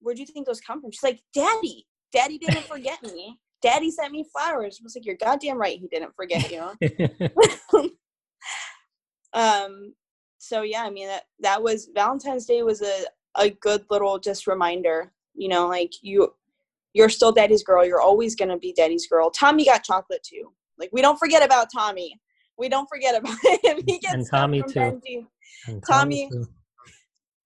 [0.00, 0.90] where do you think those come from?
[0.90, 3.38] She's like, Daddy, Daddy didn't forget me.
[3.62, 4.78] Daddy sent me flowers.
[4.80, 5.78] I was like, you're goddamn right.
[5.78, 6.70] He didn't forget you.
[9.32, 9.94] um,
[10.38, 13.04] so yeah, I mean, that, that was Valentine's Day was a,
[13.36, 16.34] a good little just reminder, you know, like you,
[16.92, 17.84] you're still daddy's girl.
[17.84, 19.30] You're always going to be daddy's girl.
[19.30, 20.52] Tommy got chocolate too.
[20.78, 22.20] Like we don't forget about Tommy.
[22.58, 23.82] We don't forget about him.
[23.86, 24.80] He gets and Tommy too.
[25.66, 26.46] And Tommy, Tommy too.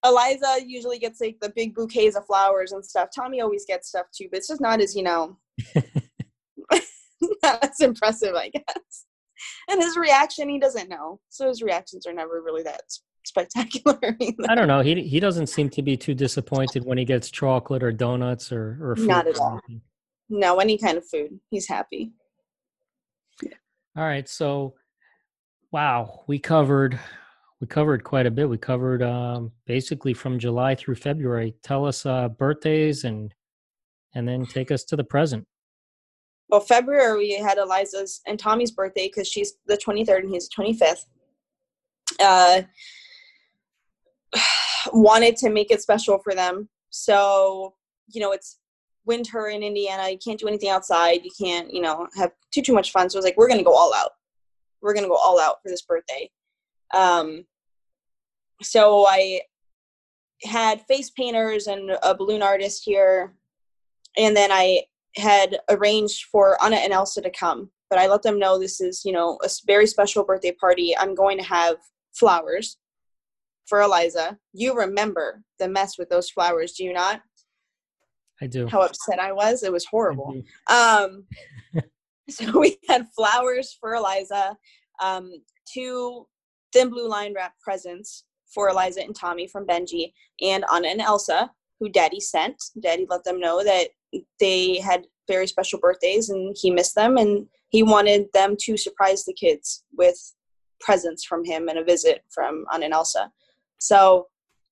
[0.03, 3.09] Eliza usually gets like the big bouquets of flowers and stuff.
[3.13, 5.37] Tommy always gets stuff too, but it's just not as you know,
[7.43, 9.05] not as impressive, I guess.
[9.69, 12.81] And his reaction, he doesn't know, so his reactions are never really that
[13.25, 13.99] spectacular.
[14.19, 14.43] Either.
[14.49, 14.81] I don't know.
[14.81, 18.77] He he doesn't seem to be too disappointed when he gets chocolate or donuts or
[18.81, 19.59] or food not at all.
[20.29, 22.13] No, any kind of food, he's happy.
[23.43, 23.53] Yeah.
[23.97, 24.75] All right, so
[25.71, 26.99] wow, we covered
[27.59, 28.49] we covered quite a bit.
[28.49, 31.55] We covered um, basically from July through February.
[31.63, 33.33] Tell us uh, birthdays and
[34.13, 35.45] and then take us to the present.
[36.49, 40.63] Well, February we had Eliza's and Tommy's birthday because she's the 23rd and he's the
[40.63, 41.05] 25th.
[42.19, 42.61] Uh,
[44.91, 47.75] wanted to make it special for them, so
[48.09, 48.57] you know it's
[49.05, 50.09] winter in Indiana.
[50.09, 51.21] You can't do anything outside.
[51.23, 53.09] You can't you know have too too much fun.
[53.09, 54.11] So I was like, we're gonna go all out.
[54.81, 56.29] We're gonna go all out for this birthday.
[56.93, 57.45] Um,
[58.61, 59.41] so I
[60.43, 63.33] had face painters and a balloon artist here,
[64.17, 64.83] and then I
[65.15, 67.69] had arranged for Anna and Elsa to come.
[67.89, 70.95] But I let them know this is, you know, a very special birthday party.
[70.97, 71.75] I'm going to have
[72.13, 72.77] flowers
[73.65, 74.37] for Eliza.
[74.53, 77.21] You remember the mess with those flowers, do you not?
[78.41, 78.67] I do.
[78.67, 79.63] How upset I was.
[79.63, 80.41] It was horrible.
[80.69, 81.25] Um,
[82.35, 84.57] so we had flowers for Eliza,
[85.01, 85.31] um,
[85.71, 86.27] two
[86.73, 91.51] thin blue line wrap presents for Eliza and Tommy from Benji and Anna and Elsa,
[91.79, 92.61] who Daddy sent.
[92.81, 93.89] Daddy let them know that
[94.39, 99.23] they had very special birthdays and he missed them and he wanted them to surprise
[99.23, 100.17] the kids with
[100.79, 103.31] presents from him and a visit from Anna and Elsa.
[103.79, 104.27] So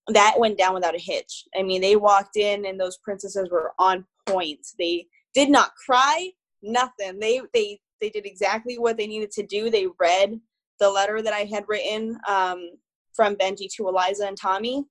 [0.08, 1.45] that went down without a hitch.
[1.58, 4.65] I mean, they walked in and those princesses were on point.
[4.78, 7.19] They did not cry, nothing.
[7.19, 9.69] They they they did exactly what they needed to do.
[9.69, 10.39] They read
[10.80, 12.72] the letter that I had written um,
[13.13, 14.86] from Benji to Eliza and Tommy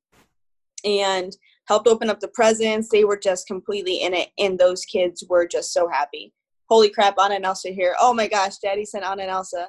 [0.84, 1.34] and
[1.66, 2.88] helped open up the presents.
[2.88, 6.32] They were just completely in it, and those kids were just so happy.
[6.68, 7.96] Holy crap, Anna and Elsa here.
[7.98, 9.68] Oh my gosh, Daddy sent Anna and Elsa.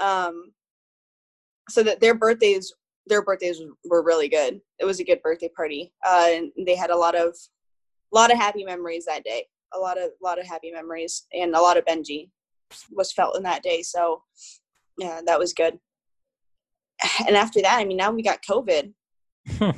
[0.00, 0.52] Um,
[1.70, 2.72] so that their birthdays
[3.08, 4.60] their birthdays were really good.
[4.78, 7.34] It was a good birthday party, uh, and they had a lot of
[8.12, 9.46] a lot of happy memories that day.
[9.74, 12.30] A lot of lot of happy memories, and a lot of Benji
[12.90, 13.82] was felt in that day.
[13.82, 14.22] So
[14.98, 15.78] yeah, that was good
[17.26, 18.92] and after that, I mean, now we got COVID.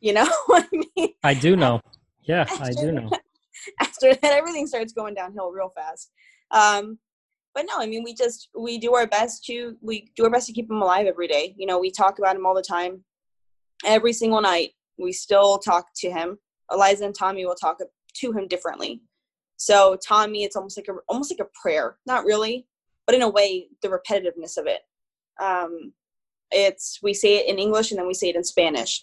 [0.00, 1.12] you know I mean?
[1.22, 1.80] I do know.
[2.22, 3.10] Yeah, I do know.
[3.80, 6.10] After that, everything starts going downhill real fast.
[6.50, 6.98] Um,
[7.54, 10.46] but no, I mean, we just we do our best to we do our best
[10.46, 11.54] to keep him alive every day.
[11.56, 13.04] You know, we talk about him all the time,
[13.84, 14.72] every single night.
[14.98, 16.38] We still talk to him.
[16.70, 19.00] Eliza and Tommy will talk to him differently.
[19.56, 22.66] So Tommy, it's almost like a almost like a prayer, not really,
[23.06, 24.82] but in a way, the repetitiveness of it.
[25.40, 25.92] Um,
[26.50, 29.02] it's we say it in English and then we say it in Spanish.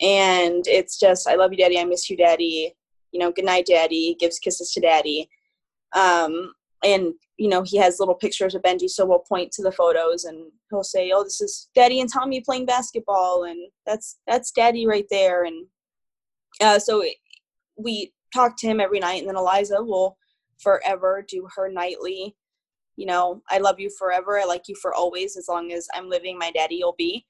[0.00, 2.74] And it's just I love you, daddy, I miss you, daddy.
[3.12, 5.28] You know, good night, daddy, gives kisses to daddy.
[5.94, 6.52] Um,
[6.84, 10.24] and you know, he has little pictures of Benji, so we'll point to the photos
[10.24, 14.86] and he'll say, Oh, this is daddy and Tommy playing basketball and that's that's daddy
[14.86, 15.66] right there and
[16.60, 17.04] uh, so
[17.76, 20.16] we talk to him every night and then Eliza will
[20.58, 22.36] forever do her nightly
[22.96, 24.38] you know, I love you forever.
[24.38, 25.36] I like you for always.
[25.36, 27.26] As long as I'm living, my daddy will be.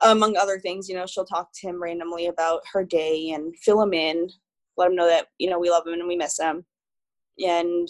[0.00, 3.82] Among other things, you know, she'll talk to him randomly about her day and fill
[3.82, 4.28] him in,
[4.76, 6.64] let him know that, you know, we love him and we miss him.
[7.44, 7.88] And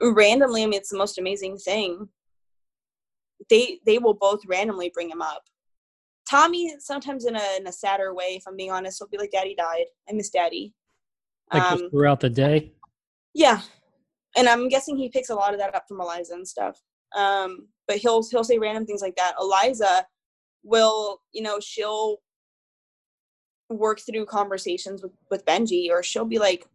[0.00, 2.08] randomly, I mean, it's the most amazing thing.
[3.48, 5.42] They they will both randomly bring him up.
[6.28, 9.30] Tommy, sometimes in a in a sadder way, if I'm being honest, will be like,
[9.30, 9.86] "Daddy died.
[10.08, 10.74] I miss Daddy."
[11.52, 12.72] Like Um, throughout the day.
[13.34, 13.60] yeah,
[14.36, 16.80] and I'm guessing he picks a lot of that up from Eliza and stuff.
[17.16, 19.34] Um, but he'll he'll say random things like that.
[19.40, 20.06] Eliza
[20.64, 22.18] will, you know, she'll
[23.70, 26.66] work through conversations with with Benji, or she'll be like,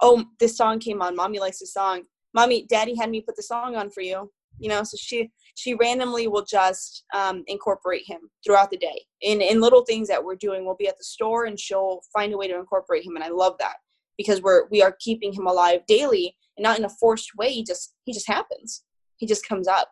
[0.00, 1.14] "Oh, this song came on.
[1.16, 2.02] Mommy likes this song.
[2.34, 5.74] Mommy, Daddy had me put the song on for you." You know, so she she
[5.74, 10.34] randomly will just um, incorporate him throughout the day in in little things that we're
[10.34, 10.64] doing.
[10.64, 13.28] We'll be at the store, and she'll find a way to incorporate him, and I
[13.28, 13.76] love that
[14.18, 17.50] because we're we are keeping him alive daily and not in a forced way.
[17.50, 18.82] He just he just happens.
[19.16, 19.88] He just comes up.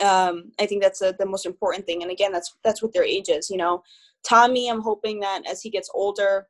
[0.00, 2.02] Um, I think that's a, the most important thing.
[2.02, 3.50] And again, that's that's what their age is.
[3.50, 3.82] You know,
[4.28, 4.68] Tommy.
[4.70, 6.46] I'm hoping that as he gets older,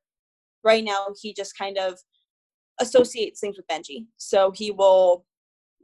[0.62, 1.98] right now he just kind of
[2.80, 4.06] associates things with Benji.
[4.16, 5.24] So he will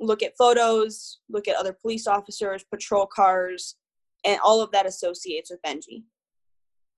[0.00, 3.76] look at photos, look at other police officers, patrol cars,
[4.24, 6.04] and all of that associates with Benji.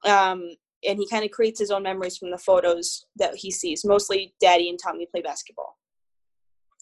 [0.04, 0.50] Um,
[0.86, 3.84] and he kind of creates his own memories from the photos that he sees.
[3.84, 5.76] Mostly, Daddy and Tommy play basketball.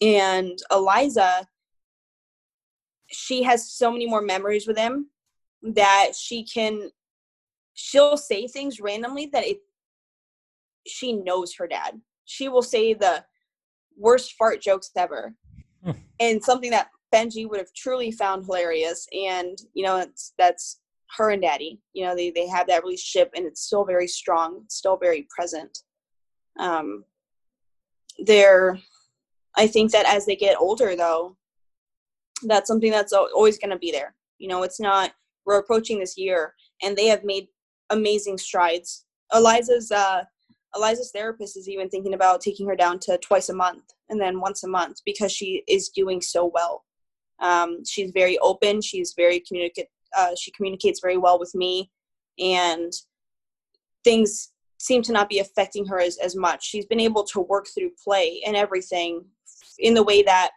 [0.01, 1.49] And Eliza,
[3.11, 5.09] she has so many more memories with him
[5.63, 6.91] that she can,
[7.75, 9.59] she'll say things randomly that it,
[10.87, 12.01] she knows her dad.
[12.25, 13.25] She will say the
[13.97, 15.35] worst fart jokes ever,
[15.85, 15.93] Hmm.
[16.19, 19.07] and something that Benji would have truly found hilarious.
[19.13, 20.81] And you know, it's that's
[21.17, 21.81] her and Daddy.
[21.93, 25.79] You know, they they have that relationship, and it's still very strong, still very present.
[26.59, 27.05] Um,
[28.19, 28.79] they're,
[29.57, 31.37] I think that as they get older, though,
[32.43, 34.15] that's something that's always going to be there.
[34.39, 35.13] You know, it's not.
[35.45, 37.49] We're approaching this year, and they have made
[37.91, 39.05] amazing strides.
[39.33, 40.25] Eliza's uh,
[40.75, 44.41] Eliza's therapist is even thinking about taking her down to twice a month and then
[44.41, 46.85] once a month because she is doing so well.
[47.41, 48.83] Um, she's very open.
[48.83, 49.89] She's very communicate.
[50.17, 51.91] Uh, she communicates very well with me,
[52.39, 52.93] and
[54.05, 56.65] things seem to not be affecting her as, as much.
[56.65, 59.25] She's been able to work through play and everything
[59.79, 60.51] in the way that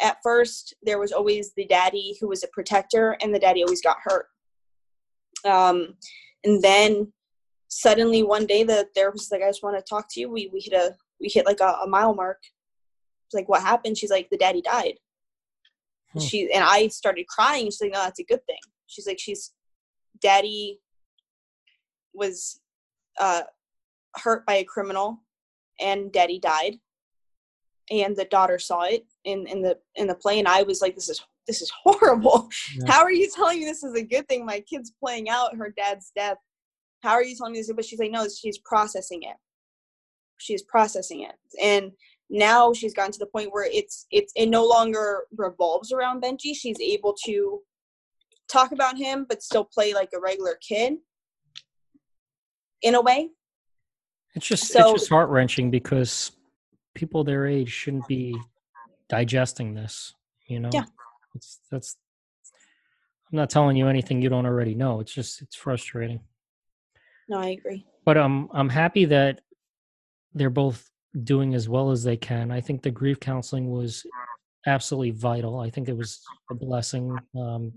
[0.00, 3.82] at first there was always the daddy who was a protector and the daddy always
[3.82, 4.26] got hurt.
[5.44, 5.94] Um,
[6.44, 7.12] and then
[7.68, 10.30] suddenly one day the therapist was like, I just want to talk to you.
[10.30, 12.38] We, we hit a, we hit like a, a mile mark.
[13.26, 13.98] It's like, what happened?
[13.98, 14.94] She's like, the daddy died.
[16.12, 16.20] Hmm.
[16.20, 17.66] She, and I started crying.
[17.66, 18.58] She's like, no, that's a good thing.
[18.86, 19.52] She's like, she's
[20.20, 20.80] daddy
[22.14, 22.60] was,
[23.20, 23.42] uh,
[24.16, 25.22] hurt by a criminal
[25.80, 26.78] and daddy died.
[27.90, 30.96] And the daughter saw it in in the in the play and i was like
[30.96, 32.48] this is this is horrible.
[32.76, 32.90] Yeah.
[32.92, 34.44] how are you telling me this is a good thing?
[34.44, 36.38] My kid's playing out her dad's death.
[37.04, 39.36] How are you telling me this but she's like no she's processing it.
[40.38, 41.36] She's processing it.
[41.62, 41.92] And
[42.28, 46.56] now she's gotten to the point where it's it's it no longer revolves around benji.
[46.56, 47.60] She's able to
[48.48, 50.94] talk about him but still play like a regular kid
[52.82, 53.30] in a way
[54.34, 56.32] It's just So- it's just heart wrenching because
[56.94, 58.38] people their age shouldn't be
[59.08, 60.14] digesting this.
[60.46, 60.84] You know, Yeah.
[61.34, 61.96] it's that's.
[63.32, 65.00] I'm not telling you anything you don't already know.
[65.00, 66.20] It's just it's frustrating.
[67.28, 69.40] no i agree But um, I'm happy that
[70.34, 70.88] they're both
[71.24, 72.50] doing as well as they can.
[72.52, 74.06] I think the grief counseling was
[74.66, 75.58] absolutely vital.
[75.58, 76.20] I think it was
[76.50, 77.72] a blessing um,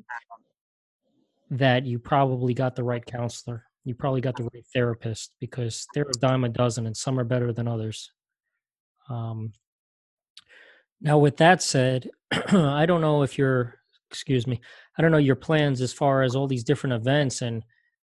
[1.50, 3.66] that you probably got the right counselor.
[3.86, 7.24] You probably got the right therapist because they're a dime a dozen, and some are
[7.24, 8.12] better than others.
[9.10, 9.54] Um,
[11.02, 13.76] now, with that said, I don't know if you're,
[14.12, 14.62] excuse me,
[14.98, 17.64] I don't know your plans as far as all these different events and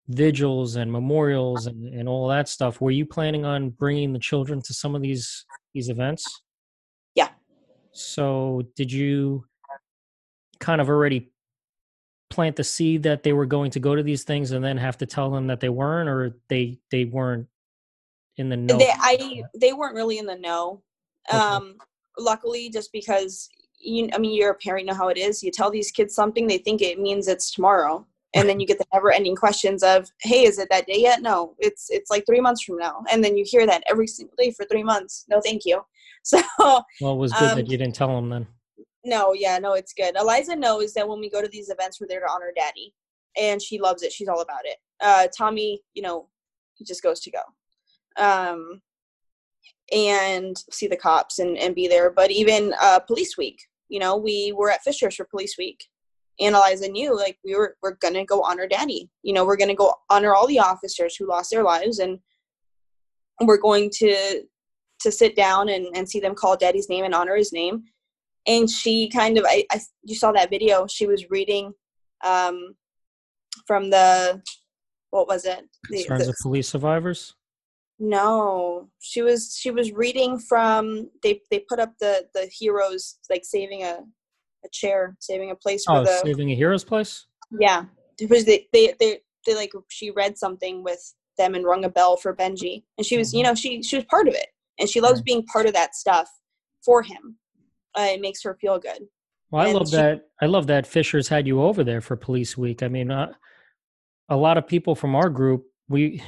[0.08, 2.80] vigils and memorials and, and all that stuff.
[2.80, 6.42] Were you planning on bringing the children to some of these these events?
[7.14, 7.28] Yeah.
[7.92, 9.44] So, did you
[10.58, 11.32] kind of already
[12.30, 14.96] plant the seed that they were going to go to these things and then have
[14.98, 17.46] to tell them that they weren't, or they they weren't
[18.36, 18.78] in the know?
[18.78, 20.82] they i they weren't really in the know.
[21.28, 21.38] Okay.
[21.38, 21.76] um
[22.18, 25.42] luckily just because you i mean you're a parent you know how it is.
[25.42, 28.06] You tell these kids something they think it means it's tomorrow.
[28.32, 31.20] And then you get the never ending questions of hey is it that day yet?
[31.20, 33.02] No it's it's like three months from now.
[33.12, 35.84] And then you hear that every single day for three months no thank you.
[36.22, 38.46] So well, it was good um, that you didn't tell them then.
[39.04, 40.16] No yeah no it's good.
[40.16, 42.94] Eliza knows that when we go to these events we're there to honor daddy
[43.36, 44.12] and she loves it.
[44.12, 44.76] She's all about it.
[45.00, 46.28] Uh tommy you know
[46.74, 47.42] he just goes to go.
[48.22, 48.82] Um
[49.92, 52.10] and see the cops and, and be there.
[52.10, 55.84] But even uh police week you know we were at Fishers for police week
[56.38, 59.08] and eliza knew like we were we're gonna go honor daddy.
[59.22, 62.18] You know we're gonna go honor all the officers who lost their lives and
[63.40, 64.42] we're going to
[65.00, 67.84] to sit down and, and see them call daddy's name and honor his name
[68.46, 71.72] and she kind of I, I you saw that video she was reading
[72.24, 72.74] um
[73.66, 74.42] from the
[75.10, 77.34] what was it the, Concerns the- of police survivors.
[78.02, 83.44] No, she was she was reading from they they put up the the heroes like
[83.44, 83.98] saving a
[84.64, 87.26] a chair, saving a place for Oh, the saving a hero's place.
[87.58, 87.84] yeah
[88.18, 92.16] because they they they they like she read something with them and rung a bell
[92.16, 94.46] for Benji and she was you know she she was part of it
[94.78, 95.24] and she loves Right.
[95.26, 96.28] being part of that stuff
[96.84, 97.36] for him.
[97.98, 99.06] Uh, it makes her feel good.
[99.50, 100.28] Well, I And love she- that.
[100.40, 102.82] I love that Fishers had you over there for Police Week.
[102.82, 103.32] I mean, uh,
[104.28, 106.22] a lot of people from our group, we,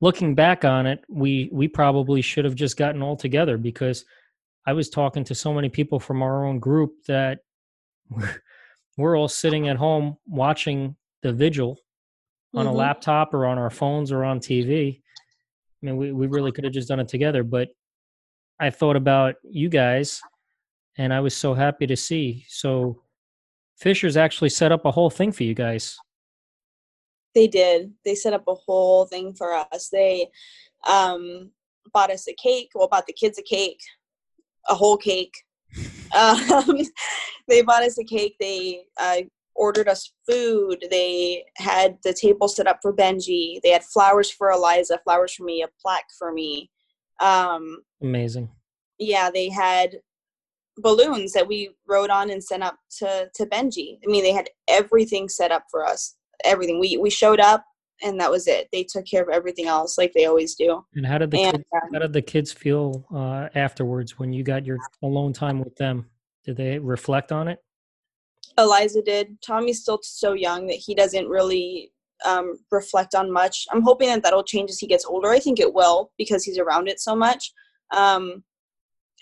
[0.00, 4.04] looking back on it, we we probably should have just gotten all together because
[4.66, 7.40] I was talking to so many people from our own group that
[8.08, 8.42] we're,
[8.96, 11.78] we're all sitting at home watching the vigil
[12.54, 12.74] on a Mhm.
[12.74, 15.02] laptop or on our phones or on TV.
[15.82, 17.68] I mean, we, we really could have just done it together, but
[18.58, 20.20] I thought about you guys
[21.00, 22.44] and I was so happy to see.
[22.48, 23.00] So
[23.78, 25.96] Fishers actually set up a whole thing for you guys.
[27.34, 27.92] They did.
[28.04, 29.88] They set up a whole thing for us.
[29.90, 30.28] They
[30.86, 31.52] um,
[31.94, 32.68] bought us a cake.
[32.74, 33.80] Well, bought the kids a cake,
[34.68, 35.34] a whole cake.
[36.12, 36.80] Um,
[37.46, 38.34] they bought us a cake.
[38.40, 39.18] They uh,
[39.54, 40.84] ordered us food.
[40.90, 43.60] They had the table set up for Benji.
[43.62, 46.68] They had flowers for Eliza, flowers for me, a plaque for me.
[47.20, 48.50] Um, Amazing.
[48.98, 50.00] yeah, they had
[50.80, 53.98] balloons that we rode on and sent up to to Benji.
[54.04, 56.16] I mean, they had everything set up for us.
[56.44, 56.80] Everything.
[56.80, 57.64] We we showed up
[58.02, 58.68] and that was it.
[58.72, 60.84] They took care of everything else like they always do.
[60.94, 64.42] And how did the And kids, how did the kids feel uh, afterwards when you
[64.42, 66.06] got your alone time with them?
[66.44, 67.58] Did they reflect on it?
[68.58, 69.40] Eliza did.
[69.42, 71.92] Tommy's still so young that he doesn't really
[72.24, 73.66] um, reflect on much.
[73.70, 75.30] I'm hoping that that'll change as he gets older.
[75.30, 77.52] I think it will because he's around it so much.
[77.92, 78.44] Um,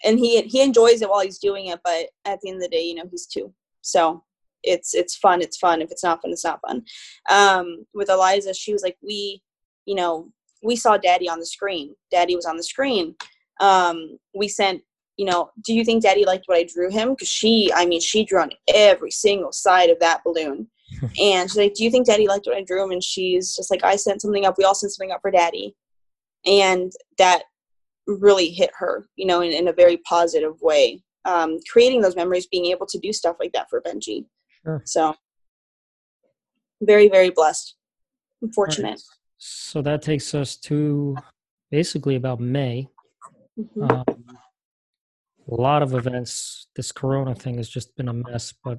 [0.04, 2.68] and he he enjoys it while he's doing it, but at the end of the
[2.68, 3.52] day, you know, he's two.
[3.82, 4.24] So
[4.62, 5.42] it's it's fun.
[5.42, 5.82] It's fun.
[5.82, 6.82] If it's not fun, it's not fun.
[7.30, 9.42] Um, with Eliza, she was like, we,
[9.86, 10.30] you know,
[10.62, 11.94] we saw Daddy on the screen.
[12.10, 13.14] Daddy was on the screen.
[13.60, 14.82] Um, we sent
[15.18, 17.10] you know, do you think daddy liked what I drew him?
[17.10, 20.68] Because she, I mean, she drew on every single side of that balloon.
[21.20, 22.92] and she's like, do you think daddy liked what I drew him?
[22.92, 24.56] And she's just like, I sent something up.
[24.56, 25.74] We all sent something up for daddy.
[26.46, 27.42] And that
[28.08, 31.02] really hit her, you know, in, in a very positive way.
[31.24, 34.24] Um, creating those memories, being able to do stuff like that for Benji.
[34.64, 34.82] Sure.
[34.86, 35.14] So,
[36.80, 37.74] very, very blessed.
[38.42, 38.54] I'm All right.
[38.54, 39.02] fortunate.
[39.36, 41.16] So that takes us to
[41.70, 42.88] basically about May.
[43.58, 43.90] Mhm.
[43.90, 44.38] Um,
[45.50, 46.68] a lot of events.
[46.74, 48.78] This Corona thing has just been a mess, but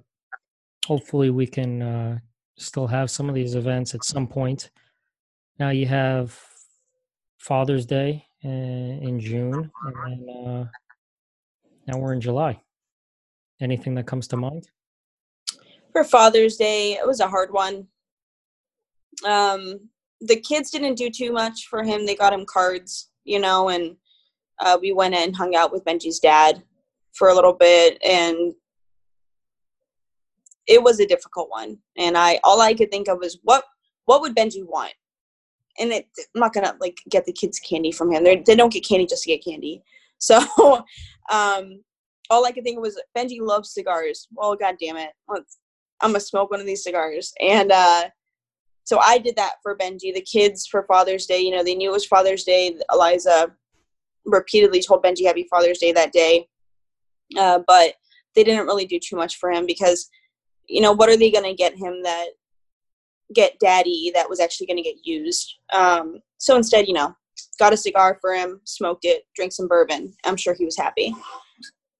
[0.85, 2.19] hopefully we can uh,
[2.57, 4.71] still have some of these events at some point.
[5.59, 6.39] Now you have
[7.37, 10.65] Father's Day in June, and then uh,
[11.87, 12.59] now we're in July.
[13.61, 14.69] Anything that comes to mind?
[15.91, 17.87] for Father's Day, it was a hard one.
[19.27, 19.89] Um,
[20.21, 22.05] the kids didn't do too much for him.
[22.05, 23.95] They got him cards, you know, and
[24.59, 26.63] uh, we went and hung out with Benji's dad
[27.13, 28.53] for a little bit, and
[30.67, 31.77] it was a difficult one.
[31.97, 33.63] And I all I could think of was what
[34.05, 34.93] what would Benji want?
[35.79, 38.23] And it, I'm not gonna like get the kids candy from him.
[38.23, 39.83] They they don't get candy just to get candy.
[40.21, 40.37] So
[41.31, 41.81] um,
[42.29, 44.27] all I could think of was Benji loves cigars.
[44.33, 47.33] Well, god damn it, I'm gonna smoke one of these cigars.
[47.39, 48.09] And uh,
[48.83, 50.13] so I did that for Benji.
[50.13, 52.77] The kids for Father's Day, you know, they knew it was Father's Day.
[52.91, 53.51] Eliza
[54.25, 56.47] repeatedly told Benji Happy Father's Day that day,
[57.37, 57.93] uh, but
[58.35, 60.09] they didn't really do too much for him because,
[60.67, 62.29] you know, what are they gonna get him that
[63.33, 65.55] get Daddy that was actually gonna get used?
[65.73, 67.13] Um, so instead, you know,
[67.57, 70.13] got a cigar for him, smoked it, drank some bourbon.
[70.23, 71.13] I'm sure he was happy.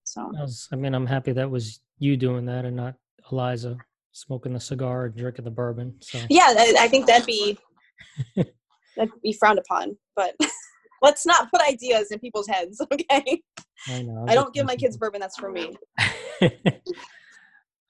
[0.04, 0.32] So.
[0.38, 2.96] I, was, I mean, I'm happy that was you doing that and not
[3.32, 3.78] Eliza
[4.12, 5.96] smoking the cigar and drinking the bourbon.
[6.02, 7.58] So yeah I, I think that'd be
[8.36, 10.36] that'd be frowned upon but
[11.02, 13.42] let's not put ideas in people's heads okay
[13.88, 14.26] I know.
[14.28, 15.76] i don't give my kids bourbon that's for me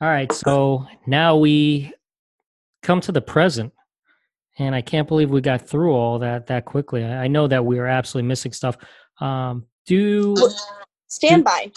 [0.01, 1.91] All right, so now we
[2.81, 3.73] come to the present,
[4.57, 7.03] and I can't believe we got through all that that quickly.
[7.03, 8.77] I I know that we are absolutely missing stuff.
[9.19, 10.35] Um, do
[11.07, 11.71] stand by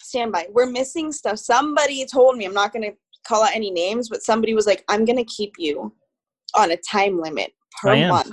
[0.00, 2.96] stand by we're missing stuff somebody told me i'm not going to
[3.26, 5.92] call out any names but somebody was like i'm going to keep you
[6.54, 7.52] on a time limit
[7.82, 8.32] per month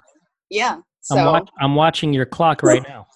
[0.51, 3.07] yeah I'm, so watch, I'm watching your clock right now.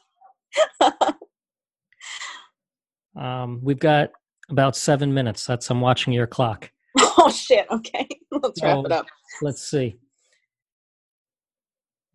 [3.18, 4.12] Um, we've got
[4.50, 5.46] about seven minutes.
[5.46, 6.72] That's I'm watching your clock.
[7.18, 9.06] oh shit okay let's wrap it up
[9.42, 9.98] Let's see.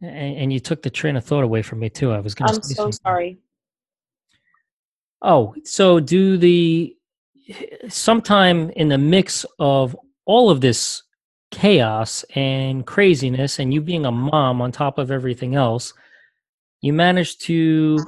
[0.01, 2.11] And, and you took the train of thought away from me too.
[2.11, 2.57] I was going to.
[2.57, 3.39] i'm so sorry
[5.23, 6.97] Oh, so do the
[7.89, 11.05] sometime in the mix of all of this
[11.53, 15.95] chaos and craziness, and you being a mom on top of everything else,
[16.81, 17.99] you managed to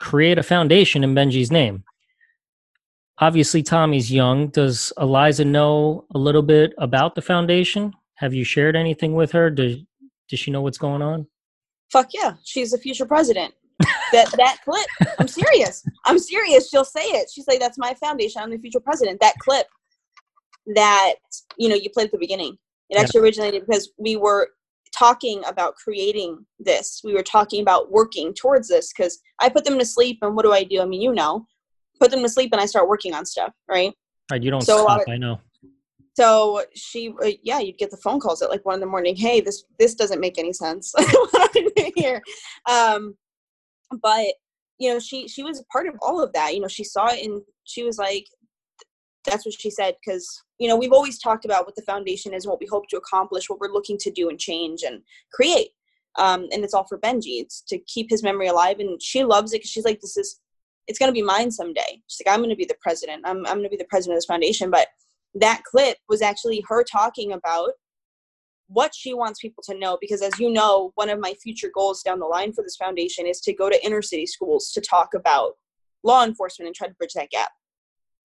[0.00, 1.84] create a foundation in Benji's name.
[3.20, 4.48] Obviously, Tommy's young.
[4.48, 7.92] Does Eliza know a little bit about the foundation?
[8.16, 9.50] Have you shared anything with her?
[9.50, 9.76] Does
[10.28, 11.26] does she know what's going on?
[11.90, 13.54] Fuck yeah, she's the future president.
[14.12, 14.86] that that clip,
[15.18, 15.84] I'm serious.
[16.04, 16.68] I'm serious.
[16.68, 17.28] She'll say it.
[17.32, 18.42] She's like, "That's my foundation.
[18.42, 19.66] I'm the future president." That clip
[20.74, 21.14] that
[21.56, 22.56] you know you played at the beginning.
[22.90, 23.00] It Yeah.
[23.02, 24.48] actually originated because we were
[24.96, 27.00] talking about creating this.
[27.04, 30.44] We were talking about working towards this because I put them to sleep, and what
[30.44, 30.80] do I do?
[30.80, 31.46] I mean, you know,
[32.00, 33.92] put them to sleep, and I start working on stuff, right?
[34.30, 35.02] Right, you don't So stop.
[35.02, 35.40] of- I know.
[36.14, 39.14] So she, uh, yeah, you'd get the phone calls at like one in the morning.
[39.14, 40.92] Hey, this this doesn't make any sense.
[40.96, 42.20] what am I here?
[42.68, 43.16] Um,
[44.02, 44.26] but
[44.78, 46.54] you know, she she was a part of all of that.
[46.54, 48.26] You know, she saw it and she was like,
[49.26, 52.48] that's what she said because you know we've always talked about what the foundation is,
[52.48, 55.68] what we hope to accomplish, what we're looking to do and change and create.
[56.18, 57.40] Um, and it's all for Benji.
[57.40, 60.40] It's to keep his memory alive, and she loves it because she's like, this is,
[60.88, 62.00] it's gonna be mine someday.
[62.08, 63.22] She's like, I'm gonna be the president.
[63.24, 64.88] I'm I'm gonna be the president of this foundation, but
[65.34, 67.70] that clip was actually her talking about
[68.68, 72.02] what she wants people to know because as you know one of my future goals
[72.02, 75.14] down the line for this foundation is to go to inner city schools to talk
[75.14, 75.52] about
[76.04, 77.50] law enforcement and try to bridge that gap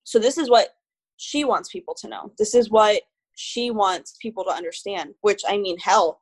[0.03, 0.70] so this is what
[1.16, 3.01] she wants people to know this is what
[3.36, 6.22] she wants people to understand which i mean hell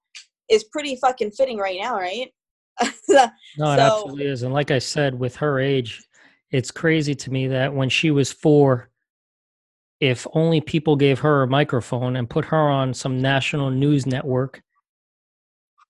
[0.51, 2.31] is pretty fucking fitting right now right
[3.09, 4.43] No, it So- absolutely is.
[4.43, 6.01] And like I said, with her age,
[6.51, 8.89] it's crazy to me that when she was four,
[9.99, 14.61] if only people gave her a microphone and put her on some national news network,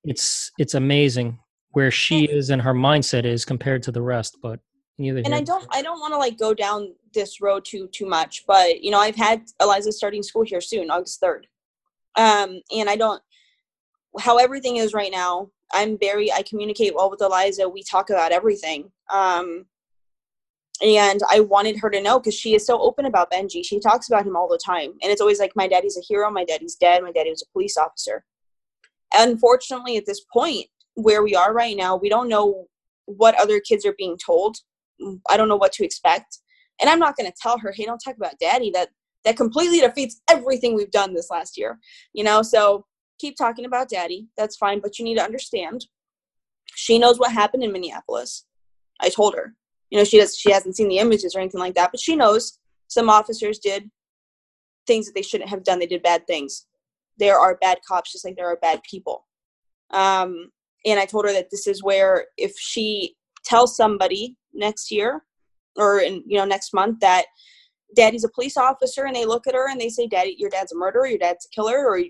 [0.04, 1.40] it's it's amazing
[1.72, 4.38] where she is and her mindset is compared to the rest.
[4.42, 4.60] But
[4.98, 7.88] neither and here I don't I don't want to like go down this road too
[7.92, 11.48] too much, but you know I've had Eliza starting school here soon, August third,
[12.18, 13.22] um, and I don't
[14.20, 15.50] how everything is right now.
[15.74, 17.70] I'm very I communicate well with Eliza.
[17.70, 19.66] We talk about everything, um,
[20.82, 23.64] and I wanted her to know because she is so open about Benji.
[23.64, 26.32] She talks about him all the time, and it's always like my daddy's a hero,
[26.32, 28.24] my daddy's dead, my daddy was a police officer.
[29.14, 32.68] Unfortunately, at this point where we are right now, we don't know
[33.06, 34.58] what other kids are being told
[35.30, 36.40] I don't know what to expect.
[36.80, 38.90] And I'm not going to tell her, "Hey, don't talk about daddy." That
[39.24, 41.80] that completely defeats everything we've done this last year.
[42.14, 42.86] You know, so
[43.20, 44.28] keep talking about daddy.
[44.38, 45.86] That's fine, but you need to understand
[46.76, 48.46] she knows what happened in Minneapolis.
[49.00, 49.56] I told her.
[49.92, 52.16] You know, she does she hasn't seen the images or anything like that, but she
[52.16, 53.90] knows some officers did
[54.88, 55.80] things that they shouldn't have done.
[55.80, 56.66] They did bad things.
[57.18, 59.28] There are bad cops just like there are bad people.
[59.92, 60.52] Um
[60.86, 63.16] and I told her that this is where if she
[63.46, 65.24] tells somebody next year
[65.76, 67.26] or in you know next month that
[67.96, 70.72] daddy's a police officer and they look at her and they say daddy your dad's
[70.72, 72.02] a murderer your dad's a killer or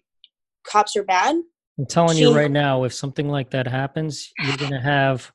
[0.63, 1.35] cops are bad
[1.81, 5.31] I'm telling you right now, if something like that happens, you're gonna have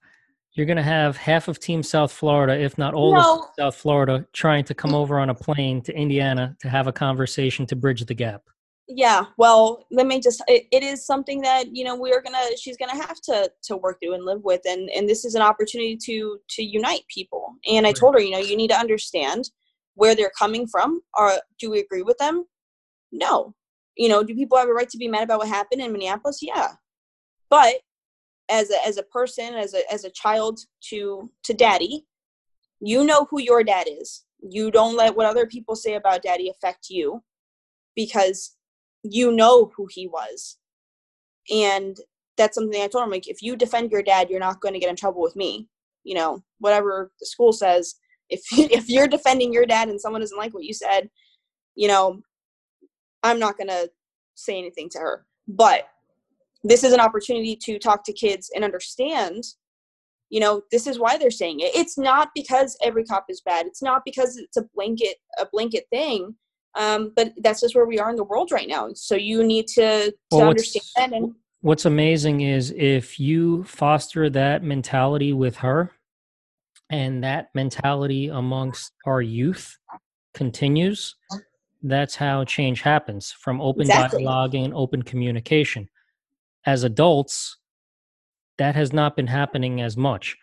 [0.57, 3.21] you're gonna have half of Team South Florida, if not all No.
[3.21, 6.93] of South Florida, trying to come over on a plane to Indiana to have a
[6.93, 8.43] conversation to bridge the gap.
[8.89, 12.77] yeah well let me just it, it is something that you know we're gonna she's
[12.77, 15.97] gonna have to to work through and live with and and this is an opportunity
[15.97, 17.97] to to unite people and i Right.
[17.97, 19.51] told her you know you need to understand
[19.95, 22.45] where they're coming from or do we agree with them
[23.11, 23.53] no
[23.97, 26.39] you know do people have a right to be mad about what happened in minneapolis
[26.41, 26.69] yeah
[27.51, 27.75] but
[28.49, 32.07] as a as a person as a as a child to to daddy.
[32.81, 34.25] You know who your dad is.
[34.41, 37.23] You don't let what other people say about daddy affect you
[37.95, 38.57] because
[39.03, 40.59] you know who he was.
[41.51, 41.97] And
[42.37, 44.81] that's something i told him like if you defend your dad you're not going to
[44.81, 45.69] get in trouble with me.
[46.05, 47.97] You know whatever the school says
[48.29, 51.09] if if you're defending your dad and someone doesn't like what you said
[51.75, 52.21] you know
[53.23, 53.91] i'm not going to
[54.37, 55.27] say anything to her.
[55.49, 55.89] But
[56.65, 59.43] this is an opportunity to talk to kids and understand
[60.31, 63.67] you know this is why they're saying it it's not because every cop is bad
[63.67, 66.35] it's not because it's a blanket a blanket thing
[66.77, 69.67] um, but that's just where we are in the world right now so you need
[69.67, 71.35] to to Well, understand and
[71.67, 75.91] What's amazing is if you foster that mentality with her
[76.91, 79.77] and that mentality amongst our youth
[80.33, 81.17] continues,
[81.83, 84.23] that's how change happens from open Exactly.
[84.25, 85.89] dialoguing and open communication.
[86.67, 87.59] As adults,
[88.59, 90.37] that has not been happening as much,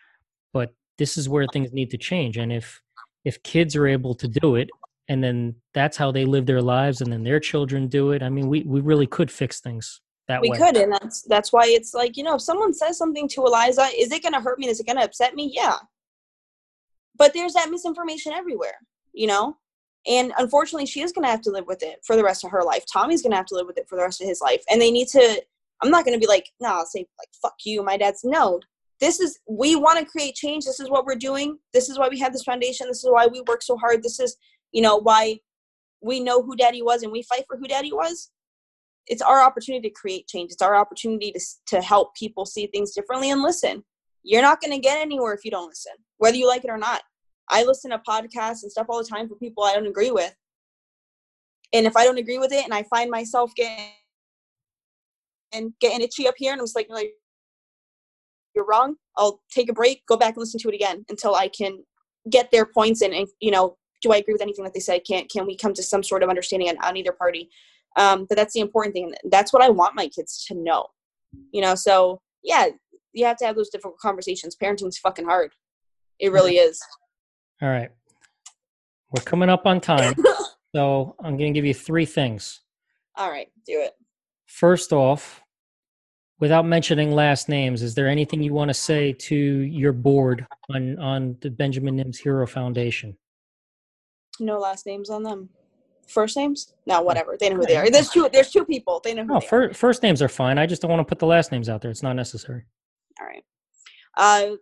[0.52, 2.36] but this is where things need to change.
[2.36, 2.80] And if
[3.24, 4.68] if kids are able to do it,
[5.08, 8.28] and then that's how they live their lives, and then their children do it, I
[8.28, 10.48] mean, we we really could fix things that way.
[10.48, 10.58] we way.
[10.58, 13.88] could and that's that's why it's like you know if someone says something to eliza
[13.96, 15.76] is it going to hurt me is it going to upset me yeah
[17.16, 18.78] but there's that misinformation everywhere
[19.12, 19.56] you know
[20.06, 22.50] and unfortunately she is going to have to live with it for the rest of
[22.50, 24.40] her life tommy's going to have to live with it for the rest of his
[24.40, 25.42] life and they need to
[25.82, 27.82] i'm not going to be like no i'll say like fuck you.
[27.82, 28.60] My dad's no
[29.00, 30.64] this is we want to create change.
[30.64, 31.58] This is what we're doing.
[31.72, 32.86] This is why we have this foundation.
[32.86, 34.02] This is why we work so hard.
[34.02, 34.36] This is
[34.72, 35.40] you know why
[36.00, 38.30] we know who daddy was and we fight for who daddy was.
[39.06, 40.52] It's our opportunity to create change.
[40.52, 43.84] It's our opportunity to, to help people see things differently and listen.
[44.22, 46.78] You're not going to get anywhere if you don't listen whether you like it or
[46.78, 47.02] not.
[47.50, 50.34] I listen to podcasts and stuff all the time for people i don't agree with.
[51.72, 53.90] And if i don't agree with it and i find myself getting
[55.54, 56.88] and getting itchy up here and i'm just like,
[58.54, 58.94] you're wrong.
[59.16, 61.84] I'll take a break go back and listen to it again until i can
[62.30, 65.00] get their points in and you know do i agree with anything that they say
[65.00, 67.48] can can we come to some sort of understanding on, on either party?
[67.96, 70.86] Um, but that's the important thing that's what i want my kids to know
[71.52, 71.74] you know?
[71.74, 72.68] So yeah
[73.14, 74.56] you have to have those difficult conversations.
[74.56, 75.52] Parenting's fucking hard.
[76.18, 76.80] It really is.
[77.62, 77.90] All right.
[79.10, 80.14] We're coming up on time.
[80.74, 82.60] so I'm going to give you three things.
[83.16, 83.92] all right do it.
[84.46, 85.42] First off,
[86.40, 90.98] without mentioning last names, is there anything you want to say to your board on,
[90.98, 93.16] on the Benjamin Nims Hero Foundation?
[94.40, 95.48] no last names on them
[96.08, 99.14] first names no whatever they know who they are there's two there's two people they
[99.14, 99.48] know who No, they are.
[99.48, 100.58] fir- first names are fine.
[100.58, 101.90] I just don't want to put the last names out there.
[101.92, 102.64] It's not necessary.
[103.20, 103.44] All right.
[104.16, 104.56] Uh,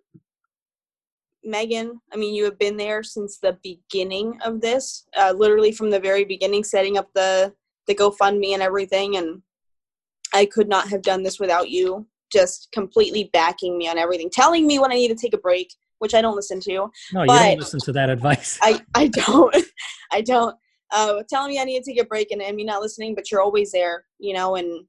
[1.43, 5.89] Megan, I mean, you have been there since the beginning of this, uh, literally from
[5.89, 7.55] the very beginning, setting up the
[7.87, 9.17] the GoFundMe and everything.
[9.17, 9.41] And
[10.33, 12.07] I could not have done this without you.
[12.33, 15.73] Just completely backing me on everything, telling me when I need to take a break,
[15.99, 16.91] which I don't listen to.
[17.13, 18.59] No, you don't listen to that advice.
[18.63, 19.55] I I don't,
[20.13, 20.57] I don't.
[20.91, 23.31] Uh, telling me I need to take a break and, and me not listening, but
[23.31, 24.85] you're always there, you know, and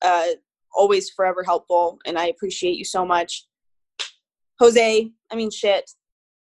[0.00, 0.28] uh,
[0.74, 1.98] always forever helpful.
[2.06, 3.46] And I appreciate you so much.
[4.58, 5.90] Jose, I mean, shit.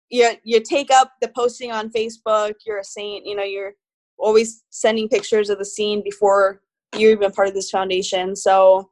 [0.10, 2.54] You you take up the posting on Facebook.
[2.66, 3.26] You're a saint.
[3.26, 3.74] You know, you're
[4.18, 6.62] always sending pictures of the scene before
[6.96, 8.36] you're even part of this foundation.
[8.36, 8.90] So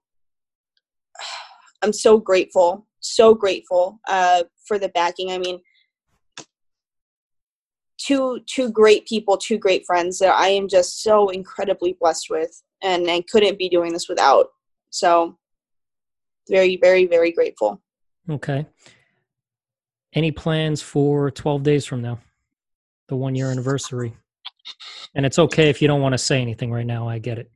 [1.81, 5.31] I'm so grateful, so grateful uh, for the backing.
[5.31, 5.59] I mean,
[7.97, 12.63] two two great people, two great friends that I am just so incredibly blessed with,
[12.83, 14.47] and I couldn't be doing this without.
[14.89, 15.37] So
[16.49, 17.81] very, very, very grateful.
[18.29, 18.65] Okay.
[20.13, 22.19] Any plans for 12 days from now?
[23.07, 24.13] The one year anniversary.
[25.13, 27.07] And it's okay if you don't want to say anything right now.
[27.07, 27.51] I get it.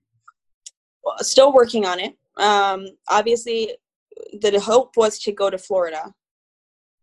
[1.20, 2.16] Still working on it.
[2.38, 3.72] Um, obviously,
[4.42, 6.14] the hope was to go to Florida,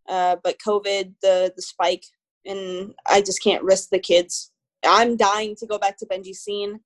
[0.09, 2.05] uh, but COVID, the the spike,
[2.45, 4.53] and I just can't risk the kids.
[4.85, 6.81] I'm dying to go back to Benji scene,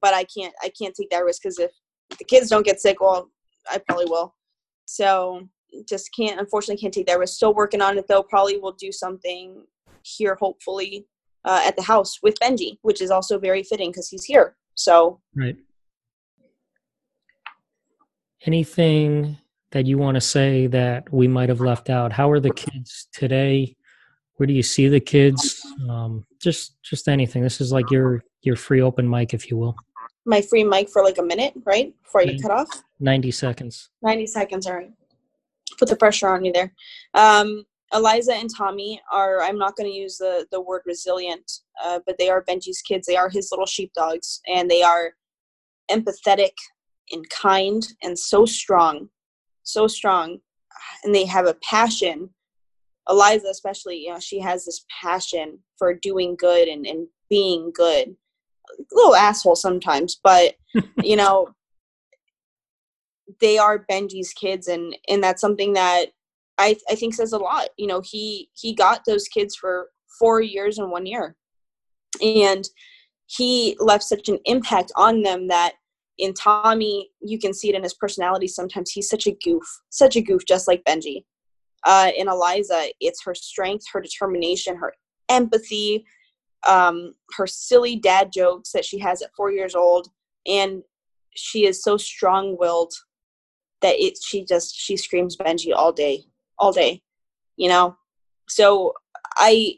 [0.00, 0.54] but I can't.
[0.62, 1.70] I can't take that risk because if
[2.18, 3.30] the kids don't get sick, well,
[3.70, 4.34] I probably will.
[4.86, 5.48] So
[5.88, 6.40] just can't.
[6.40, 7.34] Unfortunately, can't take that risk.
[7.34, 8.22] Still working on it though.
[8.22, 9.62] Probably will do something
[10.02, 11.06] here, hopefully,
[11.44, 14.56] uh, at the house with Benji, which is also very fitting because he's here.
[14.74, 15.56] So Right.
[18.46, 19.38] Anything
[19.72, 22.12] that you want to say that we might have left out?
[22.12, 23.74] How are the kids today?
[24.36, 25.62] Where do you see the kids?
[25.88, 27.42] Um, just just anything.
[27.42, 29.76] This is like your your free open mic, if you will.
[30.26, 31.94] my free mic for like a minute, right?
[32.02, 32.40] Before Mhm.
[32.40, 32.82] cut off.
[32.98, 33.90] 90 seconds.
[34.00, 34.90] 90 seconds, all right.
[35.78, 36.72] Put the pressure on you there.
[37.12, 42.00] Um, Eliza and Tommy are, I'm not going to use the, the word resilient, uh,
[42.06, 43.06] but they are Benji's kids.
[43.06, 45.12] They are his little sheepdogs, and they are
[45.90, 46.52] empathetic
[47.10, 49.08] and kind and so strong,
[49.62, 50.38] so strong.
[51.04, 52.30] And they have a passion.
[53.08, 58.16] Eliza, especially, you know, she has this passion for doing good and, and being good.
[58.70, 60.54] A little asshole sometimes, but,
[61.02, 61.48] you know,
[63.40, 66.06] they are Benji's kids and and that's something that
[66.58, 67.68] I I think says a lot.
[67.76, 69.88] You know, he he got those kids for
[70.18, 71.36] 4 years and 1 year.
[72.22, 72.68] And
[73.26, 75.74] he left such an impact on them that
[76.18, 78.90] in Tommy, you can see it in his personality sometimes.
[78.90, 81.24] He's such a goof, such a goof, just like Benji.
[81.84, 84.94] Uh, in Eliza, it's her strength, her determination, her
[85.28, 86.04] empathy,
[86.66, 90.08] um, her silly dad jokes that she has at four years old.
[90.46, 90.82] And
[91.34, 92.94] she is so strong willed
[93.82, 96.24] that it she just she screams Benji all day,
[96.58, 97.02] all day,
[97.56, 97.96] you know.
[98.48, 98.94] So
[99.36, 99.74] I,